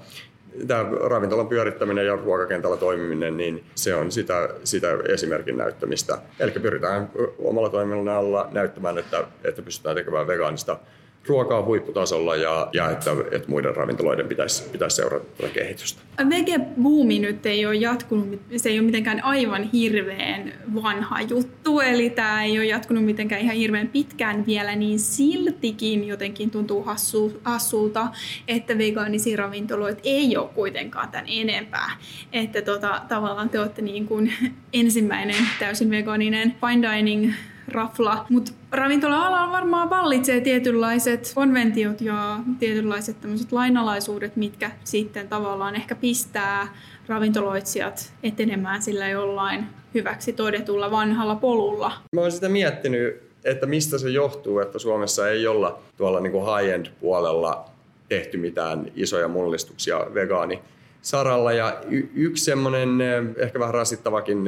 tämä 0.67 0.85
ravintolan 1.09 1.47
pyörittäminen 1.47 2.05
ja 2.05 2.15
ruokakentällä 2.15 2.77
toimiminen, 2.77 3.37
niin 3.37 3.63
se 3.75 3.95
on 3.95 4.11
sitä, 4.11 4.49
sitä 4.63 4.87
esimerkin 5.07 5.57
näyttämistä. 5.57 6.17
Eli 6.39 6.51
pyritään 6.51 7.09
omalla 7.39 7.69
toiminnalla 7.69 8.49
näyttämään, 8.51 8.97
että, 8.97 9.23
että 9.43 9.61
pystytään 9.61 9.95
tekemään 9.95 10.27
vegaanista 10.27 10.79
ruokaa 11.27 11.63
huipputasolla 11.63 12.35
ja, 12.35 12.69
ja 12.73 12.91
että, 12.91 13.11
että 13.31 13.49
muiden 13.49 13.75
ravintoloiden 13.75 14.27
pitäisi, 14.27 14.69
pitäisi 14.69 14.95
seurata 14.95 15.25
tätä 15.37 15.53
kehitystä. 15.53 16.01
Vege-buumi 16.29 17.19
nyt 17.19 17.45
ei 17.45 17.65
ole 17.65 17.75
jatkunut, 17.75 18.41
se 18.57 18.69
ei 18.69 18.79
ole 18.79 18.85
mitenkään 18.85 19.23
aivan 19.23 19.63
hirveän 19.63 20.53
vanha 20.75 21.21
juttu, 21.21 21.79
eli 21.79 22.09
tämä 22.09 22.43
ei 22.43 22.57
ole 22.57 22.65
jatkunut 22.65 23.05
mitenkään 23.05 23.41
ihan 23.41 23.55
hirveän 23.55 23.87
pitkään 23.87 24.45
vielä, 24.45 24.75
niin 24.75 24.99
siltikin 24.99 26.07
jotenkin 26.07 26.51
tuntuu 26.51 26.83
hassu, 26.83 27.41
hassulta, 27.43 28.07
että 28.47 28.77
vegaanisia 28.77 29.37
ravintoloita 29.37 30.01
ei 30.03 30.37
ole 30.37 30.49
kuitenkaan 30.55 31.09
tämän 31.09 31.25
enempää. 31.29 31.91
Että 32.33 32.61
tota, 32.61 33.01
tavallaan 33.07 33.49
te 33.49 33.59
olette 33.59 33.81
niin 33.81 34.05
kuin 34.05 34.33
ensimmäinen 34.73 35.35
täysin 35.59 35.89
vegaaninen 35.89 36.55
fine 36.61 36.91
dining 36.91 37.33
rafla. 37.71 38.25
Mutta 38.29 38.51
ravintola-alalla 38.71 39.51
varmaan 39.51 39.89
vallitsee 39.89 40.41
tietynlaiset 40.41 41.31
konventiot 41.35 42.01
ja 42.01 42.39
tietynlaiset 42.59 43.21
tämmöiset 43.21 43.51
lainalaisuudet, 43.51 44.35
mitkä 44.35 44.71
sitten 44.83 45.27
tavallaan 45.27 45.75
ehkä 45.75 45.95
pistää 45.95 46.67
ravintoloitsijat 47.07 48.13
etenemään 48.23 48.81
sillä 48.81 49.07
jollain 49.07 49.65
hyväksi 49.93 50.33
todetulla 50.33 50.91
vanhalla 50.91 51.35
polulla. 51.35 51.91
Mä 52.15 52.21
oon 52.21 52.31
sitä 52.31 52.49
miettinyt, 52.49 53.23
että 53.43 53.65
mistä 53.65 53.97
se 53.97 54.09
johtuu, 54.09 54.59
että 54.59 54.79
Suomessa 54.79 55.29
ei 55.29 55.47
olla 55.47 55.79
tuolla 55.97 56.19
niin 56.19 56.31
kuin 56.31 56.45
high-end 56.45 56.85
puolella 57.01 57.65
tehty 58.09 58.37
mitään 58.37 58.91
isoja 58.95 59.27
mullistuksia 59.27 60.05
vegaani 60.13 60.61
saralla. 61.01 61.53
Ja 61.53 61.77
y- 61.89 62.07
yksi 62.15 62.43
semmoinen 62.43 62.89
ehkä 63.37 63.59
vähän 63.59 63.73
rasittavakin 63.73 64.43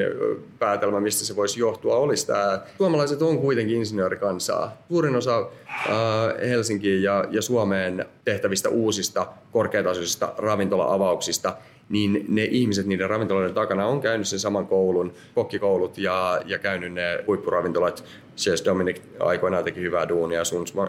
päätelmä, 0.59 0.99
mistä 0.99 1.25
se 1.25 1.35
voisi 1.35 1.59
johtua, 1.59 1.95
olisi 1.95 2.27
tämä, 2.27 2.61
suomalaiset 2.77 3.21
on 3.21 3.37
kuitenkin 3.37 3.77
insinöörikansaa. 3.77 4.77
Suurin 4.87 5.15
osa 5.15 5.39
äh, 5.39 6.49
Helsinkiin 6.49 7.03
ja, 7.03 7.25
ja 7.31 7.41
Suomeen 7.41 8.05
tehtävistä 8.25 8.69
uusista 8.69 9.27
korkeatasoisista 9.51 10.33
ravintola-avauksista 10.37 11.55
niin 11.91 12.25
ne 12.27 12.43
ihmiset 12.43 12.85
niiden 12.85 13.09
ravintoloiden 13.09 13.53
takana 13.53 13.85
on 13.85 14.01
käynyt 14.01 14.27
sen 14.27 14.39
saman 14.39 14.67
koulun, 14.67 15.13
kokkikoulut 15.35 15.97
ja, 15.97 16.41
ja 16.45 16.59
käynyt 16.59 16.93
ne 16.93 17.23
huippuravintolat. 17.27 18.03
Chef 18.37 18.65
Dominic 18.65 19.01
aikoinaan 19.19 19.63
teki 19.63 19.79
hyvää 19.79 20.09
duunia 20.09 20.41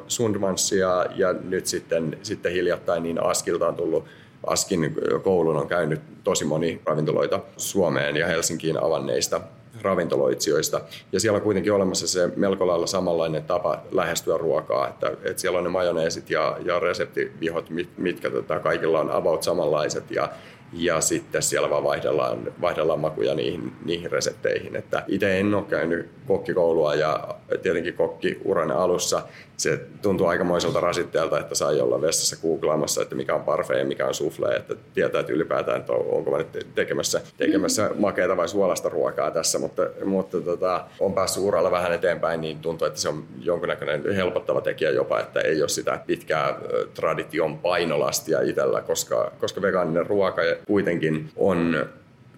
Sundmansia 0.09 1.07
ja 1.17 1.33
nyt 1.33 1.67
sitten, 1.67 2.19
sitten 2.23 2.53
hiljattain 2.53 3.03
niin 3.03 3.23
Askilta 3.23 3.69
on 3.69 3.75
tullut 3.75 4.05
Askin 4.47 4.95
koulun 5.23 5.57
on 5.57 5.69
käynyt 5.69 6.01
tosi 6.25 6.45
moni 6.45 6.81
ravintoloita 6.85 7.41
Suomeen 7.57 8.17
ja 8.17 8.27
Helsinkiin 8.27 8.85
avanneista 8.85 9.41
ravintoloitsijoista. 9.83 10.81
Ja 11.13 11.21
siellä 11.21 11.37
on 11.37 11.43
kuitenkin 11.43 11.73
olemassa 11.73 12.09
se 12.09 12.31
melko 12.37 12.67
lailla 12.67 12.87
samanlainen 12.87 13.45
tapa 13.45 13.83
lähestyä 13.93 14.39
ruokaa, 14.39 14.89
että, 14.89 15.11
että 15.23 15.41
siellä 15.41 15.59
on 15.59 15.65
ne 15.65 15.71
majoneesit 15.71 16.31
ja, 16.31 16.57
ja 16.65 16.79
reseptivihot, 16.79 17.71
mit, 17.71 17.89
mitkä 17.99 18.31
tota, 18.31 18.61
kaikilla 18.61 19.01
on 19.01 19.11
about 19.11 19.43
samanlaiset 19.43 20.11
ja, 20.11 20.29
ja 20.73 21.01
sitten 21.01 21.43
siellä 21.43 21.71
vaan 21.71 21.85
vaihdellaan, 21.85 22.53
vaihdellaan 22.61 23.01
makuja 23.01 23.35
niihin, 23.35 23.73
niihin 23.85 24.13
resepteihin. 24.13 24.83
Itse 25.09 25.41
en 25.41 25.55
ole 25.55 25.65
käynyt 25.65 26.09
kokkikoulua 26.27 26.95
ja 26.95 27.29
tietenkin 27.63 27.95
kokkiuran 27.95 28.71
alussa 28.71 29.23
se 29.63 29.81
tuntuu 30.03 30.27
aikamoiselta 30.27 30.81
rasitteelta, 30.81 31.39
että 31.39 31.55
sai 31.55 31.81
olla 31.81 32.01
vessassa 32.01 32.37
googlaamassa, 32.43 33.03
että 33.03 33.15
mikä 33.15 33.35
on 33.35 33.43
parfait 33.43 33.81
ja 33.81 33.87
mikä 33.87 34.07
on 34.07 34.15
souffle, 34.15 34.57
että 34.57 34.75
tietää, 34.95 35.21
että 35.21 35.33
ylipäätään, 35.33 35.81
että 35.81 35.93
onko 35.93 36.31
mä 36.31 36.39
nyt 36.39 36.67
tekemässä, 36.75 37.21
tekemässä 37.37 37.91
makeita 37.95 38.37
vai 38.37 38.49
suolasta 38.49 38.89
ruokaa 38.89 39.31
tässä, 39.31 39.59
mutta, 39.59 39.83
mutta 40.05 40.41
tota, 40.41 40.85
on 41.01 41.15
päässyt 41.15 41.43
uralla 41.43 41.71
vähän 41.71 41.93
eteenpäin, 41.93 42.41
niin 42.41 42.59
tuntuu, 42.59 42.87
että 42.87 43.01
se 43.01 43.09
on 43.09 43.25
jonkunnäköinen 43.41 44.15
helpottava 44.15 44.61
tekijä 44.61 44.91
jopa, 44.91 45.21
että 45.21 45.41
ei 45.41 45.63
ole 45.63 45.69
sitä 45.69 46.01
pitkää 46.07 46.59
tradition 46.95 47.59
painolastia 47.59 48.41
itsellä, 48.41 48.81
koska, 48.81 49.33
koska 49.41 49.63
vegaaninen 49.63 50.07
ruoka 50.07 50.43
kuitenkin 50.67 51.31
on 51.37 51.87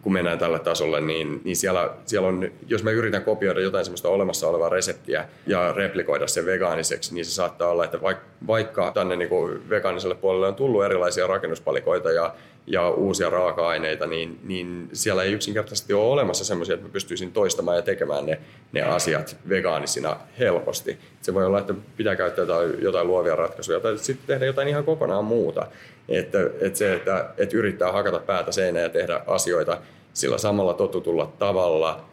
kun 0.04 0.12
mennään 0.12 0.38
tällä 0.38 0.58
tasolla, 0.58 1.00
niin, 1.00 1.40
niin 1.44 1.56
siellä, 1.56 1.90
siellä 2.06 2.28
on, 2.28 2.50
jos 2.66 2.82
mä 2.82 2.90
yritän 2.90 3.24
kopioida 3.24 3.60
jotain 3.60 3.84
semmoista 3.84 4.08
olemassa 4.08 4.48
olevaa 4.48 4.68
reseptiä 4.68 5.28
ja 5.46 5.72
replikoida 5.72 6.26
sen 6.26 6.46
vegaaniseksi, 6.46 7.14
niin 7.14 7.24
se 7.24 7.30
saattaa 7.30 7.70
olla, 7.70 7.84
että 7.84 8.02
vaikka, 8.02 8.24
vaikka 8.46 8.92
tänne 8.92 9.16
niin 9.16 9.28
kuin 9.28 9.68
vegaaniselle 9.70 10.14
puolelle 10.14 10.46
on 10.46 10.54
tullut 10.54 10.84
erilaisia 10.84 11.26
rakennuspalikoita 11.26 12.12
ja, 12.12 12.34
ja 12.66 12.90
uusia 12.90 13.30
raaka-aineita, 13.30 14.06
niin, 14.06 14.40
niin 14.42 14.88
siellä 14.92 15.22
ei 15.22 15.32
yksinkertaisesti 15.32 15.92
ole 15.92 16.12
olemassa 16.12 16.44
semmoisia, 16.44 16.74
että 16.74 16.86
mä 16.86 16.92
pystyisin 16.92 17.32
toistamaan 17.32 17.76
ja 17.76 17.82
tekemään 17.82 18.26
ne, 18.26 18.40
ne 18.72 18.82
asiat 18.82 19.36
vegaanisina 19.48 20.16
helposti. 20.38 20.98
Se 21.22 21.34
voi 21.34 21.46
olla, 21.46 21.58
että 21.58 21.74
pitää 21.96 22.16
käyttää 22.16 22.42
jotain, 22.42 22.82
jotain 22.82 23.06
luovia 23.06 23.36
ratkaisuja 23.36 23.80
tai 23.80 23.98
sitten 23.98 24.26
tehdä 24.26 24.46
jotain 24.46 24.68
ihan 24.68 24.84
kokonaan 24.84 25.24
muuta. 25.24 25.66
Että, 26.08 26.38
että 26.60 26.78
se, 26.78 26.94
että, 26.94 27.28
että 27.38 27.56
yrittää 27.56 27.92
hakata 27.92 28.18
päätä 28.18 28.52
seinään 28.52 28.82
ja 28.82 28.88
tehdä 28.88 29.20
asioita 29.26 29.78
sillä 30.14 30.38
samalla 30.38 30.74
totutulla 30.74 31.32
tavalla 31.38 32.04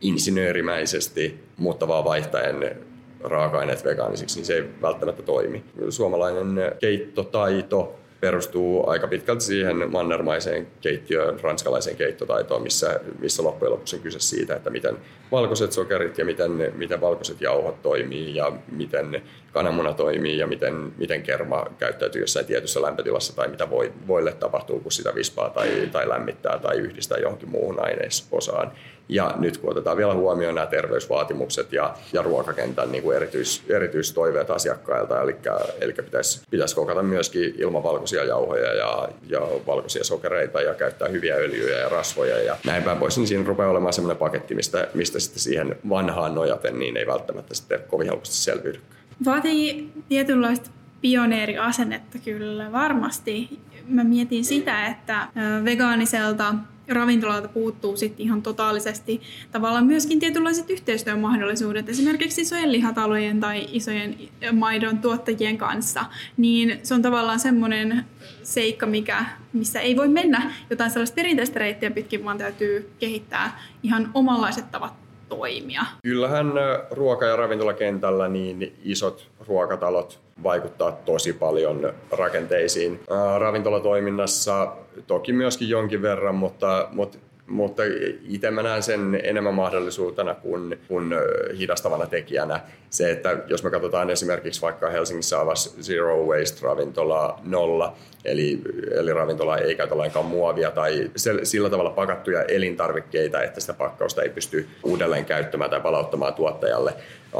insinöörimäisesti, 0.00 1.40
mutta 1.56 1.88
vaan 1.88 2.04
vaihtaen 2.04 2.76
raaka-aineet 3.20 3.84
vegaanisiksi, 3.84 4.38
niin 4.38 4.46
se 4.46 4.54
ei 4.54 4.64
välttämättä 4.82 5.22
toimi. 5.22 5.64
Suomalainen 5.88 6.56
keittotaito 6.80 8.00
perustuu 8.20 8.90
aika 8.90 9.08
pitkälti 9.08 9.44
siihen 9.44 9.90
mannermaiseen 9.92 10.66
keittiöön, 10.80 11.40
ranskalaiseen 11.40 11.96
keittotaitoon, 11.96 12.62
missä, 12.62 13.00
missä 13.18 13.42
loppujen 13.42 13.72
lopuksi 13.72 13.96
on 13.96 14.02
kyse 14.02 14.20
siitä, 14.20 14.56
että 14.56 14.70
miten 14.70 14.96
valkoiset 15.32 15.72
sokerit 15.72 16.18
ja 16.18 16.24
miten, 16.24 16.72
miten 16.74 17.00
valkoiset 17.00 17.40
jauhot 17.40 17.82
toimii 17.82 18.34
ja 18.34 18.52
miten 18.72 19.22
kananmuna 19.52 19.92
toimii 19.94 20.38
ja 20.38 20.46
miten, 20.46 20.92
miten 20.98 21.22
kerma 21.22 21.66
käyttäytyy 21.78 22.20
jossain 22.20 22.46
tietyssä 22.46 22.82
lämpötilassa 22.82 23.36
tai 23.36 23.48
mitä 23.48 23.70
voi, 23.70 23.92
voille 24.06 24.32
tapahtuu, 24.32 24.80
kun 24.80 24.92
sitä 24.92 25.14
vispaa 25.14 25.50
tai, 25.50 25.88
tai 25.92 26.08
lämmittää 26.08 26.58
tai 26.58 26.76
yhdistää 26.76 27.18
johonkin 27.18 27.48
muuhun 27.48 27.84
aineisosaan. 27.84 28.72
Ja 29.08 29.34
nyt 29.38 29.58
kun 29.58 29.70
otetaan 29.70 29.96
vielä 29.96 30.14
huomioon 30.14 30.54
nämä 30.54 30.66
terveysvaatimukset 30.66 31.72
ja, 31.72 31.94
ja 32.12 32.22
ruokakentän 32.22 32.92
niin 32.92 33.02
kuin 33.02 33.16
erityis, 33.16 33.62
erityistoiveet 33.68 34.50
asiakkailta, 34.50 35.22
eli, 35.22 35.36
eli 35.80 35.92
pitäisi, 35.92 36.42
pitäisi 36.50 36.74
kokata 36.74 37.02
myöskin 37.02 37.54
ilman 37.58 37.82
valkoisia 37.82 38.24
jauhoja 38.24 38.74
ja, 38.74 39.08
ja 39.28 39.40
valkoisia 39.66 40.04
sokereita 40.04 40.60
ja 40.60 40.74
käyttää 40.74 41.08
hyviä 41.08 41.36
öljyjä 41.36 41.78
ja 41.78 41.88
rasvoja 41.88 42.38
ja 42.42 42.56
näin 42.66 42.82
päin 42.82 42.98
pois, 42.98 43.16
niin 43.16 43.28
siinä 43.28 43.46
rupeaa 43.46 43.70
olemaan 43.70 43.92
sellainen 43.92 44.18
paketti, 44.18 44.54
mistä, 44.54 44.88
mistä 44.94 45.20
sitten 45.20 45.40
siihen 45.40 45.76
vanhaan 45.88 46.34
nojaten 46.34 46.78
niin 46.78 46.96
ei 46.96 47.06
välttämättä 47.06 47.54
sitten 47.54 47.80
kovin 47.88 48.06
helposti 48.06 48.36
selviydykään. 48.36 48.99
Vaatii 49.24 49.92
tietynlaista 50.08 50.70
pioneeriasennetta 51.00 52.18
kyllä 52.18 52.72
varmasti. 52.72 53.60
Mä 53.88 54.04
mietin 54.04 54.44
sitä, 54.44 54.86
että 54.86 55.28
vegaaniselta 55.64 56.54
ravintolalta 56.88 57.48
puuttuu 57.48 57.96
sitten 57.96 58.26
ihan 58.26 58.42
totaalisesti 58.42 59.20
tavallaan 59.52 59.86
myöskin 59.86 60.20
tietynlaiset 60.20 60.70
yhteistyömahdollisuudet 60.70 61.88
esimerkiksi 61.88 62.40
isojen 62.40 62.72
lihatalojen 62.72 63.40
tai 63.40 63.66
isojen 63.72 64.16
maidon 64.52 64.98
tuottajien 64.98 65.58
kanssa, 65.58 66.04
niin 66.36 66.80
se 66.82 66.94
on 66.94 67.02
tavallaan 67.02 67.40
semmoinen 67.40 68.04
seikka, 68.42 68.86
mikä, 68.86 69.24
missä 69.52 69.80
ei 69.80 69.96
voi 69.96 70.08
mennä 70.08 70.52
jotain 70.70 70.90
sellaista 70.90 71.14
perinteistä 71.14 71.58
reittiä 71.58 71.90
pitkin, 71.90 72.24
vaan 72.24 72.38
täytyy 72.38 72.90
kehittää 72.98 73.60
ihan 73.82 74.10
omanlaiset 74.14 74.70
tavat 74.70 74.99
toimia. 75.30 75.82
Kyllähän 76.02 76.52
ruoka- 76.90 77.26
ja 77.26 77.36
ravintolakentällä 77.36 78.28
niin 78.28 78.72
isot 78.84 79.28
ruokatalot 79.48 80.20
vaikuttaa 80.42 80.92
tosi 80.92 81.32
paljon 81.32 81.92
rakenteisiin. 82.10 83.00
Ravintolatoiminnassa 83.38 84.72
toki 85.06 85.32
myöskin 85.32 85.68
jonkin 85.68 86.02
verran, 86.02 86.34
mutta, 86.34 86.88
mutta 86.92 87.18
mutta 87.50 87.82
itse 88.28 88.50
mä 88.50 88.62
näen 88.62 88.82
sen 88.82 89.20
enemmän 89.24 89.54
mahdollisuutena 89.54 90.34
kuin, 90.34 90.78
kuin 90.88 91.14
hidastavana 91.58 92.06
tekijänä. 92.06 92.60
Se, 92.90 93.10
että 93.10 93.38
jos 93.46 93.64
me 93.64 93.70
katsotaan 93.70 94.10
esimerkiksi 94.10 94.62
vaikka 94.62 94.90
Helsingissä 94.90 95.40
avas 95.40 95.76
Zero 95.80 96.24
Waste 96.26 96.66
ravintola 96.66 97.40
nolla, 97.42 97.96
eli, 98.24 98.60
eli 98.90 99.12
ravintola 99.12 99.58
ei 99.58 99.74
käytä 99.74 99.98
lainkaan 99.98 100.26
muovia 100.26 100.70
tai 100.70 101.10
sillä 101.42 101.70
tavalla 101.70 101.90
pakattuja 101.90 102.42
elintarvikkeita, 102.42 103.42
että 103.42 103.60
sitä 103.60 103.74
pakkausta 103.74 104.22
ei 104.22 104.28
pysty 104.28 104.68
uudelleen 104.82 105.24
käyttämään 105.24 105.70
tai 105.70 105.80
palauttamaan 105.80 106.34
tuottajalle, 106.34 106.94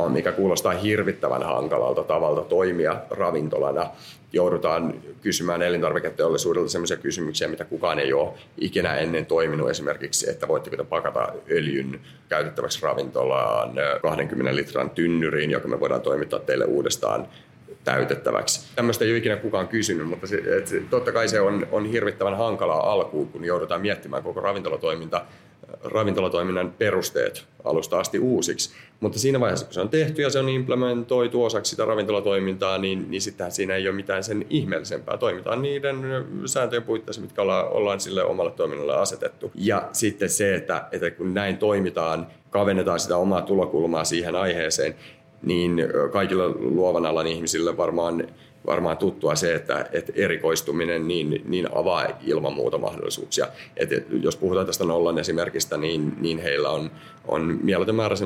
mikä 0.08 0.32
kuulostaa 0.32 0.72
hirvittävän 0.72 1.42
hankalalta 1.42 2.02
tavalta 2.02 2.40
toimia 2.40 2.96
ravintolana. 3.10 3.86
Joudutaan 4.32 4.94
kysymään 5.22 5.62
elintarviketeollisuudelta 5.62 6.68
sellaisia 6.68 6.96
kysymyksiä, 6.96 7.48
mitä 7.48 7.64
kukaan 7.64 7.98
ei 7.98 8.12
ole 8.12 8.32
ikinä 8.58 8.96
ennen 8.96 9.26
toiminut. 9.26 9.70
Esimerkiksi, 9.70 10.30
että 10.30 10.48
voitteko 10.48 10.76
te 10.76 10.84
pakata 10.84 11.28
öljyn 11.50 12.00
käytettäväksi 12.28 12.82
ravintolaan 12.82 13.72
20 14.02 14.56
litran 14.56 14.90
tynnyriin, 14.90 15.50
joka 15.50 15.68
me 15.68 15.80
voidaan 15.80 16.00
toimittaa 16.00 16.38
teille 16.38 16.64
uudestaan 16.64 17.26
täytettäväksi. 17.84 18.68
Tämmöistä 18.76 19.04
ei 19.04 19.10
ole 19.10 19.18
ikinä 19.18 19.36
kukaan 19.36 19.68
kysynyt, 19.68 20.08
mutta 20.08 20.26
se, 20.26 20.36
et, 20.36 20.90
totta 20.90 21.12
kai 21.12 21.28
se 21.28 21.40
on, 21.40 21.66
on 21.72 21.86
hirvittävän 21.86 22.36
hankalaa 22.36 22.92
alkuun, 22.92 23.28
kun 23.28 23.44
joudutaan 23.44 23.80
miettimään 23.80 24.22
koko 24.22 24.40
ravintolatoiminta 24.40 25.24
ravintolatoiminnan 25.84 26.74
perusteet 26.78 27.46
alusta 27.64 27.98
asti 27.98 28.18
uusiksi. 28.18 28.70
Mutta 29.00 29.18
siinä 29.18 29.40
vaiheessa, 29.40 29.66
kun 29.66 29.74
se 29.74 29.80
on 29.80 29.88
tehty 29.88 30.22
ja 30.22 30.30
se 30.30 30.38
on 30.38 30.48
implementoitu 30.48 31.44
osaksi 31.44 31.70
sitä 31.70 31.84
ravintolatoimintaa, 31.84 32.78
niin, 32.78 33.10
niin 33.10 33.22
sittenhän 33.22 33.52
siinä 33.52 33.74
ei 33.74 33.88
ole 33.88 33.96
mitään 33.96 34.24
sen 34.24 34.46
ihmeellisempää. 34.50 35.16
Toimitaan 35.16 35.62
niiden 35.62 35.96
sääntöjen 36.46 36.82
puitteissa, 36.82 37.22
mitkä 37.22 37.42
ollaan, 37.42 37.68
ollaan 37.68 38.00
sille 38.00 38.24
omalle 38.24 38.50
toiminnalle 38.50 38.96
asetettu. 38.96 39.50
Ja 39.54 39.88
sitten 39.92 40.30
se, 40.30 40.54
että, 40.54 40.84
että 40.92 41.10
kun 41.10 41.34
näin 41.34 41.58
toimitaan, 41.58 42.26
kavennetaan 42.50 43.00
sitä 43.00 43.16
omaa 43.16 43.42
tulokulmaa 43.42 44.04
siihen 44.04 44.36
aiheeseen, 44.36 44.94
niin 45.42 45.82
kaikilla 46.12 46.48
luovan 46.48 47.06
alan 47.06 47.26
ihmisille 47.26 47.76
varmaan 47.76 48.26
varmaan 48.66 48.96
tuttua 48.96 49.34
se, 49.34 49.54
että, 49.54 49.86
että 49.92 50.12
erikoistuminen 50.16 51.08
niin, 51.08 51.42
niin 51.48 51.68
avaa 51.74 52.06
ilman 52.26 52.52
muuta 52.52 52.78
mahdollisuuksia. 52.78 53.46
Et 53.76 53.90
jos 54.22 54.36
puhutaan 54.36 54.66
tästä 54.66 54.84
nollan 54.84 55.18
esimerkistä, 55.18 55.76
niin, 55.76 56.16
niin 56.20 56.38
heillä 56.38 56.70
on, 56.70 56.90
on 57.28 57.58
mieletön 57.62 57.94
määrä 57.94 58.16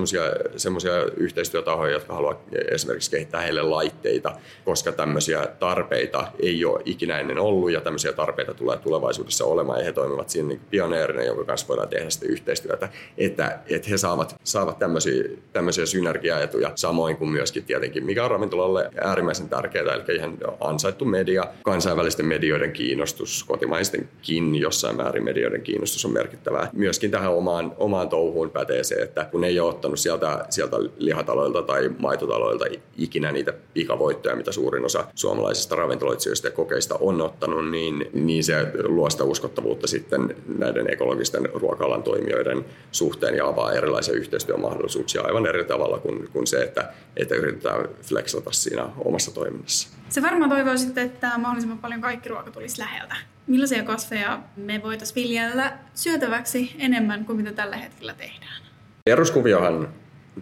semmoisia 0.57 1.05
yhteistyötahoja, 1.17 1.93
jotka 1.93 2.15
haluavat 2.15 2.39
esimerkiksi 2.71 3.11
kehittää 3.11 3.41
heille 3.41 3.63
laitteita, 3.63 4.33
koska 4.65 4.93
tämmöisiä 4.93 5.47
tarpeita 5.59 6.27
ei 6.41 6.65
ole 6.65 6.83
ikinä 6.85 7.21
ennen 7.21 7.39
ollut 7.39 7.73
ja 7.73 7.81
tämmöisiä 7.81 8.13
tarpeita 8.13 8.55
tulee 8.55 8.77
tulevaisuudessa 8.77 9.45
olemaan 9.45 9.79
ja 9.79 9.85
he 9.85 9.93
toimivat 9.93 10.31
siinä 10.31 10.49
niin 10.49 10.61
pioneerina, 10.71 11.23
jonka 11.23 11.45
kanssa 11.45 11.69
voidaan 11.69 11.89
tehdä 11.89 12.11
sitä 12.11 12.27
yhteistyötä, 12.27 12.89
että, 13.19 13.59
että 13.71 13.91
he 13.91 13.97
saavat, 13.97 14.37
saavat 14.45 14.79
tämmöisiä, 14.79 15.25
tämmöisiä 15.53 15.87
synergiaetuja 15.87 16.73
samoin 16.75 17.17
kuin 17.17 17.31
myöskin 17.31 17.65
tietenkin, 17.65 18.05
mikä 18.05 18.25
on 18.25 18.31
ravintolalle 18.31 18.91
äärimmäisen 19.01 19.49
tärkeää, 19.49 19.95
eli 19.95 20.21
ihan 20.25 20.57
ansaittu 20.61 21.05
media, 21.05 21.45
kansainvälisten 21.63 22.27
medioiden 22.27 22.73
kiinnostus, 22.73 23.45
kotimaistenkin 23.45 24.57
jossain 24.57 24.97
määrin 24.97 25.25
medioiden 25.25 25.63
kiinnostus 25.63 26.05
on 26.05 26.13
merkittävää. 26.13 26.71
Myöskin 26.73 27.11
tähän 27.11 27.33
omaan, 27.33 27.73
omaan 27.77 28.09
touhuun 28.09 28.51
pätee 28.51 28.85
se, 28.85 28.95
että 28.95 29.25
kun 29.31 29.45
ei 29.45 29.61
ole 29.61 29.71
ottanut 29.71 29.99
sieltä, 29.99 30.47
sieltä 30.51 30.77
lihataloilta 30.99 31.63
tai 31.63 31.91
maitotaloilta 31.99 32.65
ikinä 32.97 33.33
niitä 33.33 33.53
pikavoittoja, 33.75 34.37
mitä 34.37 34.53
suurin 34.53 34.85
osa 34.85 35.05
suomalaisista 35.15 35.77
ravintoloitsijoista 35.77 36.47
ja 36.47 36.51
kokeista 36.51 36.97
on 37.01 37.21
ottanut, 37.21 37.71
niin, 37.71 38.11
niin 38.13 38.45
se 38.45 38.55
luo 38.85 39.11
sitä 39.11 39.25
uskottavuutta 39.25 39.87
sitten 39.87 40.37
näiden 40.59 40.93
ekologisten 40.93 41.49
ruokalan 41.55 42.03
toimijoiden 42.03 42.65
suhteen 42.93 43.35
ja 43.35 43.47
avaa 43.47 43.73
erilaisia 43.73 44.15
yhteistyömahdollisuuksia 44.15 45.23
aivan 45.23 45.47
eri 45.47 45.65
tavalla 45.65 45.99
kuin, 45.99 46.29
kuin 46.33 46.47
se, 46.47 46.63
että, 46.63 46.93
että 47.17 47.35
yritetään 47.35 47.89
flexata 48.03 48.53
siinä 48.53 48.89
omassa 49.05 49.35
toiminnassa. 49.35 49.89
Se 50.15 50.23
varmaan 50.23 50.51
toivoo 50.51 50.77
sitten, 50.77 51.07
että 51.07 51.39
mahdollisimman 51.39 51.79
paljon 51.79 52.01
kaikki 52.01 52.29
ruoka 52.29 52.51
tulisi 52.51 52.81
läheltä. 52.81 53.17
Millaisia 53.47 53.83
kasveja 53.83 54.41
me 54.57 54.81
voitaisiin 54.83 55.15
viljellä 55.15 55.73
syötäväksi 55.95 56.77
enemmän 56.79 57.25
kuin 57.25 57.37
mitä 57.37 57.53
tällä 57.53 57.77
hetkellä 57.77 58.15
tehdään? 58.15 58.63
Peruskuviohan 59.05 59.89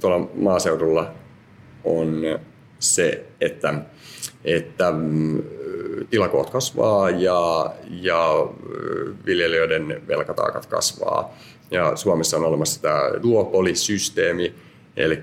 tuolla 0.00 0.30
maaseudulla 0.34 1.14
on 1.84 2.22
se, 2.78 3.26
että, 3.40 3.74
että 4.44 4.90
mm, 4.90 5.42
tilakoot 6.10 6.50
kasvaa 6.50 7.10
ja, 7.10 7.70
ja 7.90 8.28
viljelijöiden 9.26 10.02
velkataakat 10.08 10.66
kasvaa. 10.66 11.34
Ja 11.70 11.96
Suomessa 11.96 12.36
on 12.36 12.44
olemassa 12.44 12.82
tämä 12.82 13.00
duopolisysteemi, 13.22 14.54
eli 14.96 15.22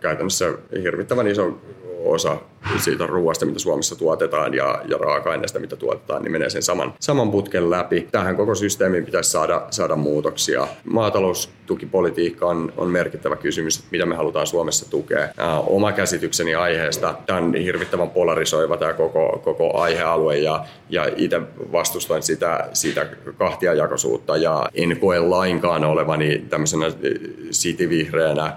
käytännössä 0.00 0.52
hirvittävän 0.82 1.26
iso 1.26 1.60
osa 2.04 2.36
siitä 2.76 3.06
ruoasta, 3.06 3.46
mitä 3.46 3.58
Suomessa 3.58 3.96
tuotetaan 3.96 4.54
ja, 4.54 4.82
ja 4.88 4.98
raaka-aineista, 4.98 5.58
mitä 5.58 5.76
tuotetaan, 5.76 6.22
niin 6.22 6.32
menee 6.32 6.50
sen 6.50 6.62
saman, 6.62 6.94
saman 7.00 7.30
putken 7.30 7.70
läpi. 7.70 8.08
Tähän 8.12 8.36
koko 8.36 8.54
systeemiin 8.54 9.04
pitäisi 9.04 9.30
saada, 9.30 9.62
saada 9.70 9.96
muutoksia. 9.96 10.68
Maataloustukipolitiikka 10.84 12.46
on, 12.46 12.72
on 12.76 12.88
merkittävä 12.88 13.36
kysymys, 13.36 13.76
että 13.76 13.88
mitä 13.90 14.06
me 14.06 14.14
halutaan 14.14 14.46
Suomessa 14.46 14.90
tukea. 14.90 15.28
Ää, 15.36 15.60
oma 15.60 15.92
käsitykseni 15.92 16.54
aiheesta, 16.54 17.14
tämä 17.26 17.38
on 17.38 17.54
hirvittävän 17.54 18.10
polarisoiva 18.10 18.76
tämä 18.76 18.92
koko, 18.92 19.40
koko 19.44 19.78
aihealue 19.78 20.38
ja, 20.38 20.64
ja 20.90 21.10
itse 21.16 21.40
vastustan 21.72 22.22
sitä, 22.22 22.68
sitä 22.72 23.06
kahtiajakoisuutta 23.38 24.36
ja 24.36 24.68
en 24.74 24.96
koe 25.00 25.18
lainkaan 25.18 25.84
olevani 25.84 26.46
tämmöisenä 26.50 26.92
sitivihreänä 27.50 28.56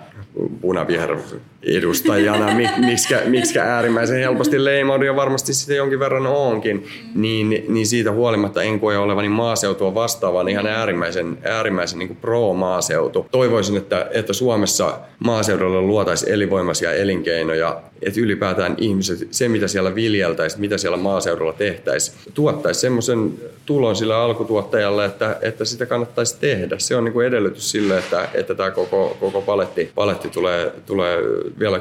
punaviher 0.61 1.17
edustajana, 1.63 2.47
miksikä, 2.77 3.21
miksikä 3.25 3.63
äärimmäisen 3.63 4.19
helposti 4.19 4.63
leimaudu 4.63 5.03
ja 5.03 5.15
varmasti 5.15 5.53
sitä 5.53 5.73
jonkin 5.73 5.99
verran 5.99 6.27
onkin, 6.27 6.85
niin, 7.15 7.65
niin 7.67 7.87
siitä 7.87 8.11
huolimatta 8.11 8.63
en 8.63 8.79
koe 8.79 8.97
olevani 8.97 9.29
maaseutua 9.29 9.93
vastaavaan 9.93 10.49
ihan 10.49 10.67
äärimmäisen, 10.67 11.37
äärimmäisen 11.43 11.99
niin 11.99 12.15
pro-maaseutu. 12.15 13.25
Toivoisin, 13.31 13.77
että, 13.77 14.09
että 14.11 14.33
Suomessa 14.33 14.99
maaseudulla 15.19 15.81
luotaisiin 15.81 16.33
elinvoimaisia 16.33 16.93
elinkeinoja, 16.93 17.81
että 18.05 18.21
ylipäätään 18.21 18.75
ihmiset, 18.77 19.27
se 19.31 19.49
mitä 19.49 19.67
siellä 19.67 19.95
viljeltäisiin, 19.95 20.61
mitä 20.61 20.77
siellä 20.77 20.97
maaseudulla 20.97 21.53
tehtäisiin, 21.53 22.17
tuottaisi 22.33 22.79
semmoisen 22.79 23.33
tulon 23.65 23.95
sille 23.95 24.15
alkutuottajalle, 24.15 25.05
että, 25.05 25.37
että 25.41 25.65
sitä 25.65 25.85
kannattaisi 25.85 26.39
tehdä. 26.39 26.75
Se 26.79 26.95
on 26.95 27.03
niin 27.03 27.13
kuin 27.13 27.27
edellytys 27.27 27.71
sille, 27.71 27.97
että, 27.97 28.27
että 28.33 28.55
tämä 28.55 28.71
koko, 28.71 29.17
koko 29.19 29.41
paletti, 29.41 29.91
paletti 29.95 30.29
tulee, 30.29 30.73
tulee 30.85 31.17
vielä 31.59 31.77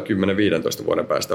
10-15 0.82 0.86
vuoden 0.86 1.06
päästä 1.06 1.34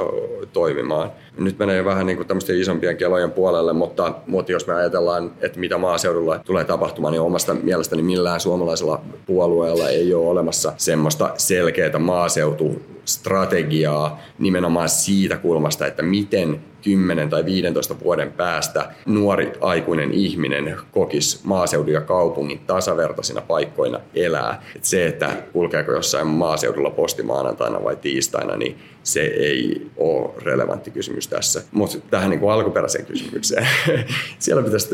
toimimaan. 0.54 1.12
Nyt 1.38 1.60
menee 1.60 1.86
vähän 1.86 2.06
niin 2.06 2.18
kuin 2.18 2.28
tämmöisten 2.28 2.60
isompien 2.60 2.98
kelojen 2.98 3.32
puolelle, 3.32 3.74
mutta, 3.74 4.14
mutta 4.28 4.52
jos 4.52 4.68
me 4.68 4.74
ajatellaan, 4.74 5.32
että 5.42 5.60
mitä 5.60 5.78
maaseudulla 5.78 6.40
tulee 6.40 6.64
tapahtumaan, 6.64 7.12
niin 7.12 7.22
omasta 7.22 7.54
mielestäni 7.54 8.02
millään 8.02 8.40
suomalaisella 8.40 9.02
puolueella 9.26 9.90
ei 9.90 10.14
ole 10.14 10.28
olemassa 10.28 10.74
semmoista 10.78 11.34
selkeää 11.38 12.00
maaseutu 12.00 12.82
strategiaa 13.08 14.20
nimenomaan 14.40 14.90
siitä 14.90 15.38
kulmasta, 15.38 15.88
että 15.88 16.04
miten 16.04 16.60
10 16.84 17.30
tai 17.30 17.46
15 17.46 18.00
vuoden 18.04 18.32
päästä 18.32 18.92
nuori 19.06 19.54
aikuinen 19.62 20.14
ihminen 20.14 20.78
kokisi 20.92 21.40
maaseudun 21.44 21.94
ja 21.94 22.02
kaupungin 22.02 22.60
tasavertaisina 22.60 23.42
paikkoina 23.42 24.00
elää. 24.16 24.64
Et 24.76 24.86
se, 24.86 25.08
että 25.08 25.30
kulkeeko 25.54 25.92
jossain 25.92 26.28
maaseudulla 26.28 26.90
posti 26.90 27.24
maanantaina 27.24 27.84
vai 27.84 27.96
tiistaina, 27.96 28.56
niin 28.56 28.78
se 29.04 29.22
ei 29.22 29.88
ole 29.98 30.30
relevantti 30.38 30.92
kysymys 30.92 31.28
tässä. 31.28 31.62
Mutta 31.72 31.98
tähän 32.10 32.30
niin 32.30 32.40
kuin 32.40 32.52
alkuperäiseen 32.52 33.06
kysymykseen. 33.06 33.68
siellä 34.40 34.64
pitäisi, 34.64 34.90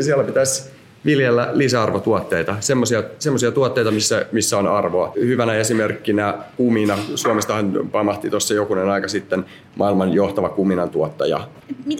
siellä 0.00 0.24
pitäisi 0.24 0.75
viljellä 1.06 1.48
lisäarvotuotteita, 1.52 2.56
semmoisia 3.18 3.52
tuotteita, 3.54 3.90
missä, 3.90 4.26
missä 4.32 4.58
on 4.58 4.66
arvoa. 4.66 5.12
Hyvänä 5.16 5.54
esimerkkinä 5.54 6.34
kumina. 6.56 6.98
Suomestahan 7.14 7.72
pamahti 7.92 8.30
tuossa 8.30 8.54
jokunen 8.54 8.88
aika 8.88 9.08
sitten 9.08 9.44
maailman 9.76 10.12
johtava 10.12 10.48
kuminan 10.48 10.90
tuottaja. 10.90 11.48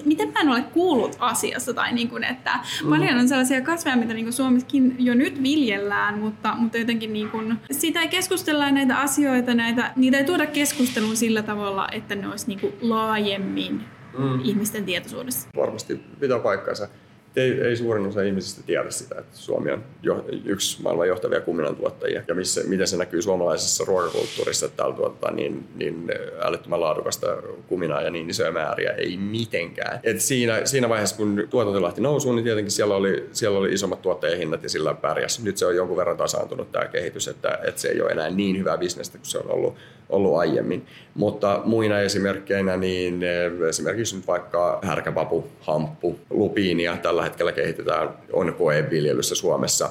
Miten 0.04 0.32
mä 0.32 0.40
en 0.40 0.48
ole 0.48 0.62
kuullut 0.62 1.16
asiasta? 1.18 1.74
Tai 1.74 1.92
niin 1.92 2.08
kuin, 2.08 2.24
että 2.24 2.50
mm. 2.84 2.90
paljon 2.90 3.18
on 3.18 3.28
sellaisia 3.28 3.60
kasveja, 3.60 3.96
mitä 3.96 4.14
niin 4.14 4.32
Suomessakin 4.32 4.96
jo 4.98 5.14
nyt 5.14 5.42
viljellään, 5.42 6.18
mutta, 6.18 6.54
mutta 6.58 6.78
jotenkin 6.78 7.12
niin 7.12 7.30
kuin, 7.30 7.56
siitä 7.70 8.00
ei 8.00 8.08
keskustella 8.08 8.70
näitä 8.70 8.96
asioita, 8.96 9.54
näitä, 9.54 9.92
niitä 9.96 10.18
ei 10.18 10.24
tuoda 10.24 10.46
keskusteluun 10.46 11.16
sillä 11.16 11.42
tavalla, 11.42 11.88
että 11.92 12.14
ne 12.14 12.28
olisi 12.28 12.46
niin 12.48 12.60
kuin 12.60 12.72
laajemmin 12.80 13.84
mm. 14.18 14.40
ihmisten 14.44 14.84
tietoisuudessa. 14.84 15.48
Varmasti 15.56 16.00
pitää 16.20 16.38
paikkansa 16.38 16.88
ei, 17.36 17.60
ei 17.60 17.76
suurin 17.76 18.06
osa 18.06 18.22
ihmisistä 18.22 18.62
tiedä 18.66 18.90
sitä, 18.90 19.14
että 19.18 19.36
Suomi 19.36 19.70
on 19.70 19.84
jo, 20.02 20.24
yksi 20.44 20.82
maailman 20.82 21.08
johtavia 21.08 21.40
tuottajia. 21.76 22.22
Ja 22.28 22.34
missä, 22.34 22.60
miten 22.66 22.86
se 22.86 22.96
näkyy 22.96 23.22
suomalaisessa 23.22 23.84
ruokakulttuurissa, 23.84 24.66
että 24.66 24.76
täällä 24.76 24.96
tuotetaan 24.96 25.36
niin, 25.36 25.68
niin 25.74 26.12
älyttömän 26.40 26.80
laadukasta 26.80 27.26
kuminaa 27.66 28.02
ja 28.02 28.10
niin 28.10 28.30
isoja 28.30 28.52
määriä. 28.52 28.90
Ei 28.90 29.16
mitenkään. 29.16 30.00
Et 30.02 30.20
siinä, 30.20 30.60
siinä 30.64 30.88
vaiheessa, 30.88 31.16
kun 31.16 31.46
tuotanto 31.50 31.82
lähti 31.82 32.00
nousuun, 32.00 32.36
niin 32.36 32.44
tietenkin 32.44 32.72
siellä 32.72 32.94
oli, 32.94 33.28
siellä 33.32 33.58
oli 33.58 33.72
isommat 33.72 34.02
tuottajahinnat 34.02 34.62
ja 34.62 34.68
sillä 34.68 34.94
pärjäs. 34.94 35.42
Nyt 35.42 35.56
se 35.56 35.66
on 35.66 35.76
jonkun 35.76 35.96
verran 35.96 36.16
tasaantunut 36.16 36.72
tämä 36.72 36.86
kehitys, 36.86 37.28
että, 37.28 37.58
että 37.62 37.80
se 37.80 37.88
ei 37.88 38.00
ole 38.00 38.10
enää 38.10 38.30
niin 38.30 38.58
hyvää 38.58 38.78
bisnestä 38.78 39.18
kuin 39.18 39.26
se 39.26 39.38
on 39.38 39.50
ollut, 39.50 39.76
ollut 40.08 40.36
aiemmin. 40.36 40.86
Mutta 41.14 41.60
muina 41.64 42.00
esimerkkeinä, 42.00 42.76
niin 42.76 43.20
esimerkiksi 43.68 44.16
nyt 44.16 44.26
vaikka 44.26 44.78
härkäpapu, 44.82 45.44
hamppu, 45.60 46.18
lupiinia 46.30 46.96
tällä 46.96 47.24
hetkellä 47.24 47.52
kehitetään, 47.52 48.08
on 48.32 48.54
koeviljelyssä 48.54 49.34
Suomessa. 49.34 49.90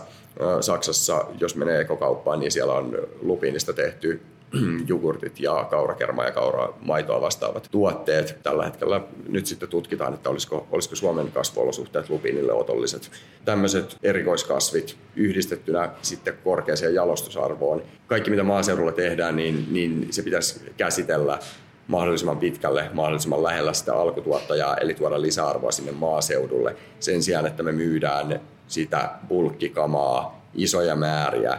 Saksassa, 0.62 1.26
jos 1.40 1.56
menee 1.56 1.82
ekokauppaan, 1.82 2.40
niin 2.40 2.52
siellä 2.52 2.74
on 2.74 2.98
lupiinista 3.22 3.74
tehty 3.74 4.22
jogurtit 4.88 5.40
ja 5.40 5.68
kaurakerma 5.70 6.24
ja 6.24 6.32
kauramaitoa 6.32 7.22
vastaavat 7.22 7.68
tuotteet. 7.72 8.38
Tällä 8.44 8.66
hetkellä 8.66 9.02
nyt 9.30 9.46
sitten 9.46 9.70
tutkitaan, 9.70 10.14
että 10.14 10.30
olisiko, 10.30 10.68
olisiko 10.72 10.96
Suomen 10.96 11.32
kasvuolosuhteet 11.32 12.10
lupiinille 12.10 12.54
otolliset. 12.54 13.12
Tämmöiset 13.46 13.98
erikoiskasvit 14.04 14.98
yhdistettynä 15.16 15.90
sitten 16.02 16.34
korkeaseen 16.44 16.96
jalostusarvoon. 16.96 17.82
Kaikki 18.08 18.30
mitä 18.30 18.44
maaseudulla 18.44 18.92
tehdään, 18.92 19.36
niin, 19.36 19.68
niin 19.72 20.08
se 20.12 20.24
pitäisi 20.24 20.62
käsitellä 20.78 21.40
mahdollisimman 21.88 22.38
pitkälle, 22.38 22.90
mahdollisimman 22.94 23.44
lähellä 23.44 23.74
sitä 23.74 23.96
alkutuottajaa, 23.96 24.78
eli 24.78 24.94
tuoda 24.94 25.22
lisäarvoa 25.22 25.72
sinne 25.72 25.92
maaseudulle 25.92 26.76
sen 27.00 27.24
sijaan, 27.24 27.46
että 27.46 27.64
me 27.64 27.72
myydään 27.72 28.40
sitä 28.68 29.10
bulkkikamaa, 29.28 30.46
isoja 30.54 30.96
määriä 30.96 31.58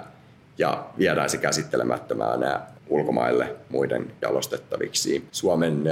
ja 0.59 0.87
viedään 0.99 1.31
se 1.31 1.39
käsittelemättömänä 1.39 2.61
ulkomaille 2.89 3.57
muiden 3.69 4.07
jalostettaviksi. 4.23 5.25
Suomen 5.33 5.83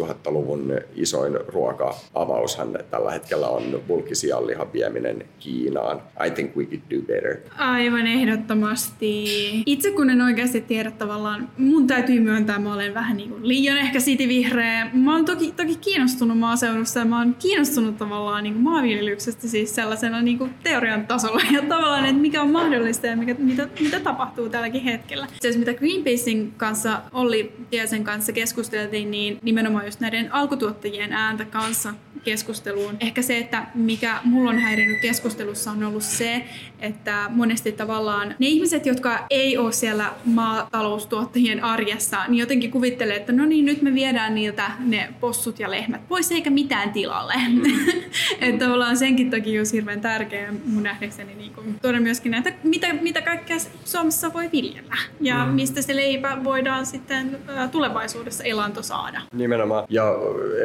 2000-luvun 0.00 0.80
isoin 0.94 1.32
ruoka-avaushan 1.48 2.78
tällä 2.90 3.10
hetkellä 3.10 3.48
on 3.48 3.82
bulkisianlihan 3.88 4.72
vieminen 4.72 5.24
Kiinaan. 5.38 6.02
I 6.26 6.30
think 6.30 6.56
we 6.56 6.64
could 6.64 6.82
do 6.90 7.06
better. 7.06 7.36
Aivan 7.58 8.06
ehdottomasti. 8.06 9.26
Itse 9.66 9.90
kun 9.90 10.10
en 10.10 10.22
oikeasti 10.22 10.60
tiedä 10.60 10.90
tavallaan, 10.90 11.48
mun 11.58 11.86
täytyy 11.86 12.20
myöntää, 12.20 12.58
mä 12.58 12.74
olen 12.74 12.94
vähän 12.94 13.16
niin 13.16 13.30
kuin 13.30 13.48
liian 13.48 13.78
ehkä 13.78 14.00
sitivihreä. 14.00 14.90
Mä 14.92 15.14
oon 15.14 15.24
toki, 15.24 15.52
toki 15.56 15.76
kiinnostunut 15.76 16.38
maaseudusta 16.38 16.98
ja 16.98 17.04
mä 17.04 17.18
oon 17.18 17.34
kiinnostunut 17.34 17.96
tavallaan 17.96 18.42
niin 18.42 18.52
kuin 18.52 18.64
maanviljelyksestä 18.64 19.48
siis 19.48 19.74
sellaisena 19.74 20.22
niin 20.22 20.38
kuin 20.38 20.50
teorian 20.62 21.06
tasolla 21.06 21.42
ja 21.52 21.62
tavallaan, 21.62 22.04
että 22.04 22.20
mikä 22.22 22.42
on 22.42 22.50
mahdollista 22.50 23.06
ja 23.06 23.16
mikä, 23.16 23.34
mitä, 23.38 23.68
mitä 23.80 24.00
tapahtuu 24.00 24.48
tälläkin 24.48 24.82
hetkellä. 24.82 25.26
Se, 25.40 25.58
mitä 25.58 25.74
Greenpeacein 25.74 26.35
Jussin 26.36 26.54
kanssa, 26.56 27.02
Olli 27.12 27.52
Tiesen 27.70 28.04
kanssa 28.04 28.32
keskusteltiin, 28.32 29.10
niin 29.10 29.38
nimenomaan 29.42 29.84
just 29.84 30.00
näiden 30.00 30.34
alkutuottajien 30.34 31.12
ääntä 31.12 31.44
kanssa 31.44 31.94
keskusteluun. 32.26 32.96
Ehkä 33.00 33.22
se, 33.22 33.38
että 33.38 33.66
mikä 33.74 34.20
mulla 34.24 34.50
on 34.50 34.58
häirinnyt 34.58 35.00
keskustelussa 35.00 35.70
on 35.70 35.84
ollut 35.84 36.02
se, 36.02 36.44
että 36.80 37.26
monesti 37.30 37.72
tavallaan 37.72 38.34
ne 38.38 38.46
ihmiset, 38.46 38.86
jotka 38.86 39.26
ei 39.30 39.58
ole 39.58 39.72
siellä 39.72 40.12
maataloustuottajien 40.24 41.64
arjessa, 41.64 42.26
niin 42.28 42.38
jotenkin 42.38 42.70
kuvittelee, 42.70 43.16
että 43.16 43.32
no 43.32 43.44
niin, 43.44 43.64
nyt 43.64 43.82
me 43.82 43.94
viedään 43.94 44.34
niiltä 44.34 44.70
ne 44.78 45.08
possut 45.20 45.60
ja 45.60 45.70
lehmät 45.70 46.08
pois 46.08 46.32
eikä 46.32 46.50
mitään 46.50 46.92
tilalle. 46.92 47.34
Mm. 47.48 47.62
että 48.40 48.64
tavallaan 48.64 48.96
senkin 48.96 49.30
takia 49.30 49.60
olisi 49.60 49.76
hirveän 49.76 50.00
tärkeää 50.00 50.52
mun 50.64 50.82
nähdäkseni 50.82 51.34
niin 51.34 51.52
kuin, 51.52 51.78
tuoda 51.82 52.00
myöskin 52.00 52.30
näitä, 52.30 52.52
mitä, 52.62 52.92
mitä 52.92 53.22
kaikkea 53.22 53.56
Suomessa 53.84 54.32
voi 54.32 54.48
viljellä 54.52 54.96
ja 55.20 55.44
mm. 55.44 55.52
mistä 55.52 55.82
se 55.82 55.96
leipä 55.96 56.25
voidaan 56.44 56.86
sitten 56.86 57.38
tulevaisuudessa 57.72 58.44
elanto 58.44 58.82
saada. 58.82 59.20
Nimenomaan. 59.32 59.84
Ja 59.88 60.14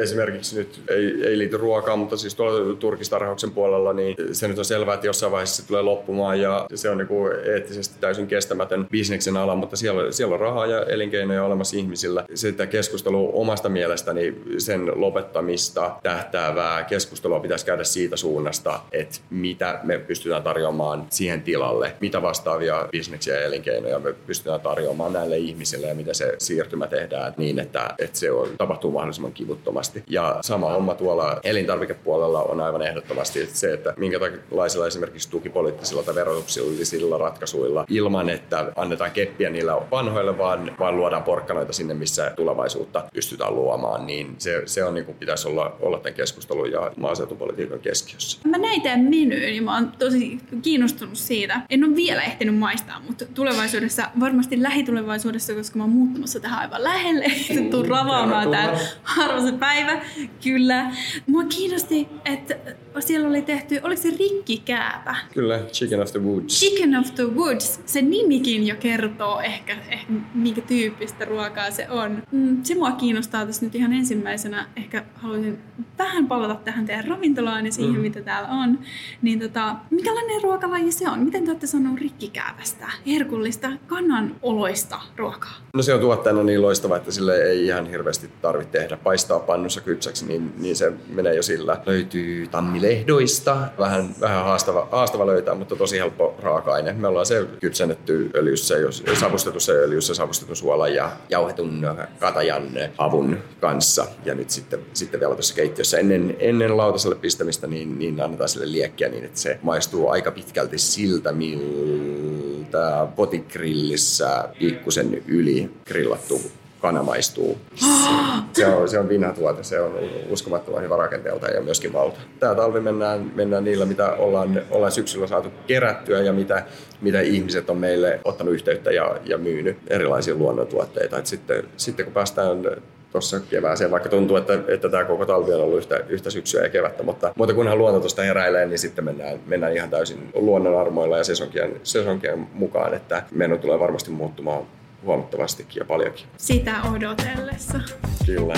esimerkiksi 0.00 0.58
nyt 0.58 0.82
ei, 0.88 1.26
ei 1.26 1.38
liity 1.38 1.56
ruokaan, 1.56 1.98
mutta 1.98 2.16
siis 2.16 2.34
tuolla 2.34 2.74
turkistarhauksen 2.74 3.50
puolella, 3.50 3.92
niin 3.92 4.16
se 4.32 4.48
nyt 4.48 4.58
on 4.58 4.64
selvää, 4.64 4.94
että 4.94 5.06
jossain 5.06 5.32
vaiheessa 5.32 5.62
se 5.62 5.68
tulee 5.68 5.82
loppumaan 5.82 6.40
ja 6.40 6.66
se 6.74 6.90
on 6.90 6.98
niin 6.98 7.08
kuin 7.08 7.32
eettisesti 7.44 7.96
täysin 8.00 8.26
kestämätön 8.26 8.86
bisneksen 8.90 9.36
ala, 9.36 9.56
mutta 9.56 9.76
siellä, 9.76 10.12
siellä 10.12 10.34
on 10.34 10.40
rahaa 10.40 10.66
ja 10.66 10.84
elinkeinoja 10.84 11.44
olemassa 11.44 11.76
ihmisillä. 11.76 12.24
Sitä 12.34 12.66
keskustelua 12.66 13.30
omasta 13.32 13.68
mielestäni 13.68 14.34
sen 14.58 15.00
lopettamista 15.00 15.96
tähtäävää 16.02 16.84
keskustelua 16.84 17.40
pitäisi 17.40 17.66
käydä 17.66 17.84
siitä 17.84 18.16
suunnasta, 18.16 18.80
että 18.92 19.18
mitä 19.30 19.80
me 19.82 19.98
pystytään 19.98 20.42
tarjoamaan 20.42 21.06
siihen 21.10 21.42
tilalle, 21.42 21.92
mitä 22.00 22.22
vastaavia 22.22 22.88
bisneksiä 22.90 23.34
ja 23.34 23.44
elinkeinoja 23.44 23.98
me 23.98 24.12
pystytään 24.12 24.60
tarjoamaan 24.60 25.12
näille 25.12 25.38
ihmisille 25.38 25.51
ja 25.88 25.94
mitä 25.94 26.14
se 26.14 26.34
siirtymä 26.38 26.86
tehdään 26.86 27.34
niin, 27.36 27.58
että, 27.58 27.94
että 27.98 28.18
se 28.18 28.30
on, 28.32 28.48
tapahtuu 28.58 28.90
mahdollisimman 28.90 29.32
kivuttomasti. 29.32 30.02
Ja 30.06 30.38
sama 30.40 30.72
homma 30.72 30.94
tuolla 30.94 31.40
elintarvikepuolella 31.42 32.42
on 32.42 32.60
aivan 32.60 32.82
ehdottomasti 32.82 33.46
se, 33.46 33.72
että 33.72 33.94
minkälaisilla 33.96 34.86
esimerkiksi 34.86 35.30
tukipoliittisilla 35.30 36.02
tai 36.02 36.14
verotuksillisilla 36.14 37.18
ratkaisuilla 37.18 37.84
ilman, 37.88 38.28
että 38.28 38.72
annetaan 38.76 39.10
keppiä 39.10 39.50
niillä 39.50 39.76
vanhoille, 39.90 40.38
vaan, 40.38 40.76
vaan 40.78 40.96
luodaan 40.96 41.22
porkkanoita 41.22 41.72
sinne, 41.72 41.94
missä 41.94 42.32
tulevaisuutta 42.36 43.04
pystytään 43.14 43.54
luomaan, 43.54 44.06
niin 44.06 44.34
se, 44.38 44.62
se 44.66 44.84
on 44.84 44.94
niin 44.94 45.04
kuin 45.04 45.18
pitäisi 45.18 45.48
olla, 45.48 45.76
olla 45.80 45.98
tämän 45.98 46.14
keskustelun 46.14 46.70
ja 46.70 46.92
maaseutupolitiikan 46.96 47.80
keskiössä. 47.80 48.38
Mä 48.48 48.58
näin 48.58 48.82
tämän 48.82 49.00
menyyn 49.00 49.56
ja 49.56 49.62
mä 49.62 49.74
oon 49.74 49.92
tosi 49.98 50.38
kiinnostunut 50.62 51.18
siitä. 51.18 51.60
En 51.70 51.84
ole 51.84 51.96
vielä 51.96 52.22
ehtinyt 52.22 52.58
maistaa, 52.58 53.00
mutta 53.06 53.24
tulevaisuudessa, 53.24 54.02
varmasti 54.20 54.62
lähitulevaisuudessa, 54.62 55.41
koska 55.54 55.78
mä 55.78 55.84
oon 55.84 55.92
muuttamassa 55.92 56.40
tähän 56.40 56.58
aivan 56.58 56.84
lähelle, 56.84 57.24
tuu 57.70 57.82
ravaamaan 57.82 58.50
tää 58.50 58.78
harva 59.02 59.40
se 59.40 59.52
päivä, 59.52 60.02
kyllä. 60.44 60.90
Mua 61.26 61.44
kiinnosti, 61.44 62.08
että 62.24 62.56
siellä 63.00 63.28
oli 63.28 63.42
tehty, 63.42 63.80
oliko 63.82 64.02
se 64.02 64.10
rikkikääpä? 64.18 65.16
Kyllä, 65.34 65.58
Chicken 65.58 66.02
of 66.02 66.10
the 66.12 66.20
Woods. 66.20 66.60
Chicken 66.60 66.96
of 66.96 67.14
the 67.14 67.24
Woods. 67.24 67.80
Se 67.86 68.02
nimikin 68.02 68.66
jo 68.66 68.76
kertoo 68.80 69.40
ehkä, 69.40 69.76
ehkä 69.88 70.12
minkä 70.34 70.60
tyyppistä 70.60 71.24
ruokaa 71.24 71.70
se 71.70 71.90
on. 71.90 72.22
Mm, 72.32 72.62
se 72.62 72.74
mua 72.74 72.92
kiinnostaa 72.92 73.46
tässä 73.46 73.64
nyt 73.64 73.74
ihan 73.74 73.92
ensimmäisenä. 73.92 74.66
Ehkä 74.76 75.04
haluaisin 75.14 75.58
vähän 75.98 76.26
palata 76.26 76.54
tähän 76.54 76.86
teidän 76.86 77.04
ravintolaan 77.04 77.66
ja 77.66 77.72
siihen, 77.72 77.94
mm. 77.94 78.00
mitä 78.00 78.20
täällä 78.20 78.48
on. 78.48 78.78
Niin 79.22 79.40
tota, 79.40 79.76
mikälainen 79.90 80.42
ruokalaji 80.42 80.92
se 80.92 81.08
on? 81.08 81.18
Miten 81.18 81.44
te 81.44 81.50
olette 81.50 81.66
sanoneet 81.66 82.00
rikkikäävästä, 82.00 82.86
herkullista, 83.06 83.72
kannan 83.86 84.36
oloista 84.42 85.00
ruokaa? 85.16 85.31
No 85.74 85.82
se 85.82 85.94
on 85.94 86.00
tuottajana 86.00 86.42
niin 86.42 86.62
loistava, 86.62 86.96
että 86.96 87.12
sille 87.12 87.42
ei 87.42 87.66
ihan 87.66 87.86
hirveästi 87.86 88.30
tarvitse 88.42 88.78
tehdä. 88.78 88.96
Paistaa 88.96 89.38
pannussa 89.38 89.80
kypsäksi, 89.80 90.26
niin, 90.26 90.54
niin 90.58 90.76
se 90.76 90.92
menee 91.08 91.34
jo 91.34 91.42
sillä. 91.42 91.82
Löytyy 91.86 92.48
tammilehdoista. 92.48 93.56
Vähän, 93.78 94.14
vähän 94.20 94.44
haastava, 94.44 94.88
haastava 94.90 95.26
löytää, 95.26 95.54
mutta 95.54 95.76
tosi 95.76 95.98
helppo 95.98 96.34
raaka-aine. 96.42 96.92
Me 96.92 97.08
ollaan 97.08 97.26
se 97.26 97.46
kypsennetty 97.60 98.30
öljyssä, 98.34 98.74
jos, 98.74 99.04
savustetussa 99.20 99.72
öljyssä, 99.72 100.14
savustetun 100.14 100.56
suolan 100.56 100.94
ja 100.94 101.10
jauhetun 101.28 101.86
katajan 102.18 102.68
avun 102.98 103.38
kanssa. 103.60 104.06
Ja 104.24 104.34
nyt 104.34 104.50
sitten, 104.50 104.80
sitten 104.92 105.20
vielä 105.20 105.34
tuossa 105.34 105.54
keittiössä 105.54 105.98
ennen, 105.98 106.36
ennen 106.38 106.76
lautaselle 106.76 107.16
pistämistä, 107.16 107.66
niin, 107.66 107.98
niin 107.98 108.20
annetaan 108.20 108.48
sille 108.48 108.72
liekkiä 108.72 109.08
niin, 109.08 109.24
että 109.24 109.40
se 109.40 109.58
maistuu 109.62 110.08
aika 110.08 110.30
pitkälti 110.30 110.78
siltä, 110.78 111.32
miltä 111.32 113.06
potigrillissä 113.16 114.48
pikkusen 114.58 115.21
yli 115.26 115.70
grillattu 115.86 116.40
kana 116.82 117.02
maistuu. 117.02 117.58
Se 118.52 118.66
on, 118.66 118.88
se 118.88 118.98
on 118.98 119.08
vinha 119.08 119.32
tuote, 119.32 119.62
se 119.62 119.80
on 119.80 119.92
uskomattoman 120.30 120.82
hyvä 120.82 120.96
rakenteelta 120.96 121.46
ja 121.46 121.60
myöskin 121.60 121.92
valta. 121.92 122.20
Tämä 122.40 122.54
talvi 122.54 122.80
mennään, 122.80 123.32
mennään 123.34 123.64
niillä, 123.64 123.86
mitä 123.86 124.12
ollaan, 124.12 124.62
ollaan 124.70 124.92
syksyllä 124.92 125.26
saatu 125.26 125.48
kerättyä 125.66 126.20
ja 126.20 126.32
mitä, 126.32 126.62
mitä 127.00 127.20
ihmiset 127.20 127.70
on 127.70 127.76
meille 127.76 128.20
ottanut 128.24 128.54
yhteyttä 128.54 128.90
ja, 128.90 129.16
ja 129.24 129.38
myynyt 129.38 129.76
erilaisia 129.90 130.34
luonnontuotteita. 130.34 131.18
Et 131.18 131.26
sitten, 131.26 131.64
sitten 131.76 132.04
kun 132.04 132.14
päästään 132.14 132.64
tuossa 133.12 133.40
kevääseen, 133.40 133.90
vaikka 133.90 134.08
tuntuu, 134.08 134.36
että, 134.36 134.58
että 134.68 134.88
tämä 134.88 135.04
koko 135.04 135.26
talvi 135.26 135.52
on 135.52 135.60
ollut 135.60 135.78
yhtä, 135.78 136.00
yhtä 136.08 136.30
syksyä 136.30 136.62
ja 136.62 136.68
kevättä, 136.68 137.02
mutta, 137.02 137.32
mutta 137.36 137.54
kunhan 137.54 137.78
luonto 137.78 138.00
tuosta 138.00 138.22
heräilee, 138.22 138.66
niin 138.66 138.78
sitten 138.78 139.04
mennään, 139.04 139.40
mennään 139.46 139.76
ihan 139.76 139.90
täysin 139.90 140.30
luonnon 140.34 140.80
armoilla 140.80 141.18
ja 141.18 141.24
sesonkien, 141.24 141.80
sesonkien 141.82 142.48
mukaan, 142.52 142.94
että 142.94 143.22
meidän 143.30 143.58
tulee 143.58 143.78
varmasti 143.78 144.10
muuttumaan 144.10 144.62
huomattavastikin 145.04 145.80
ja 145.80 145.84
paljonkin. 145.84 146.26
Sitä 146.36 146.82
odotellessa. 146.82 147.80
Kyllä. 148.26 148.54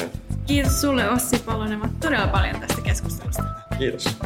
Kiitos 0.46 0.80
sulle 0.80 1.10
Ossi 1.10 1.38
Palonen 1.38 1.80
todella 2.00 2.26
paljon 2.26 2.60
tästä 2.60 2.82
keskustelusta. 2.82 3.42
Kiitos. 3.78 4.18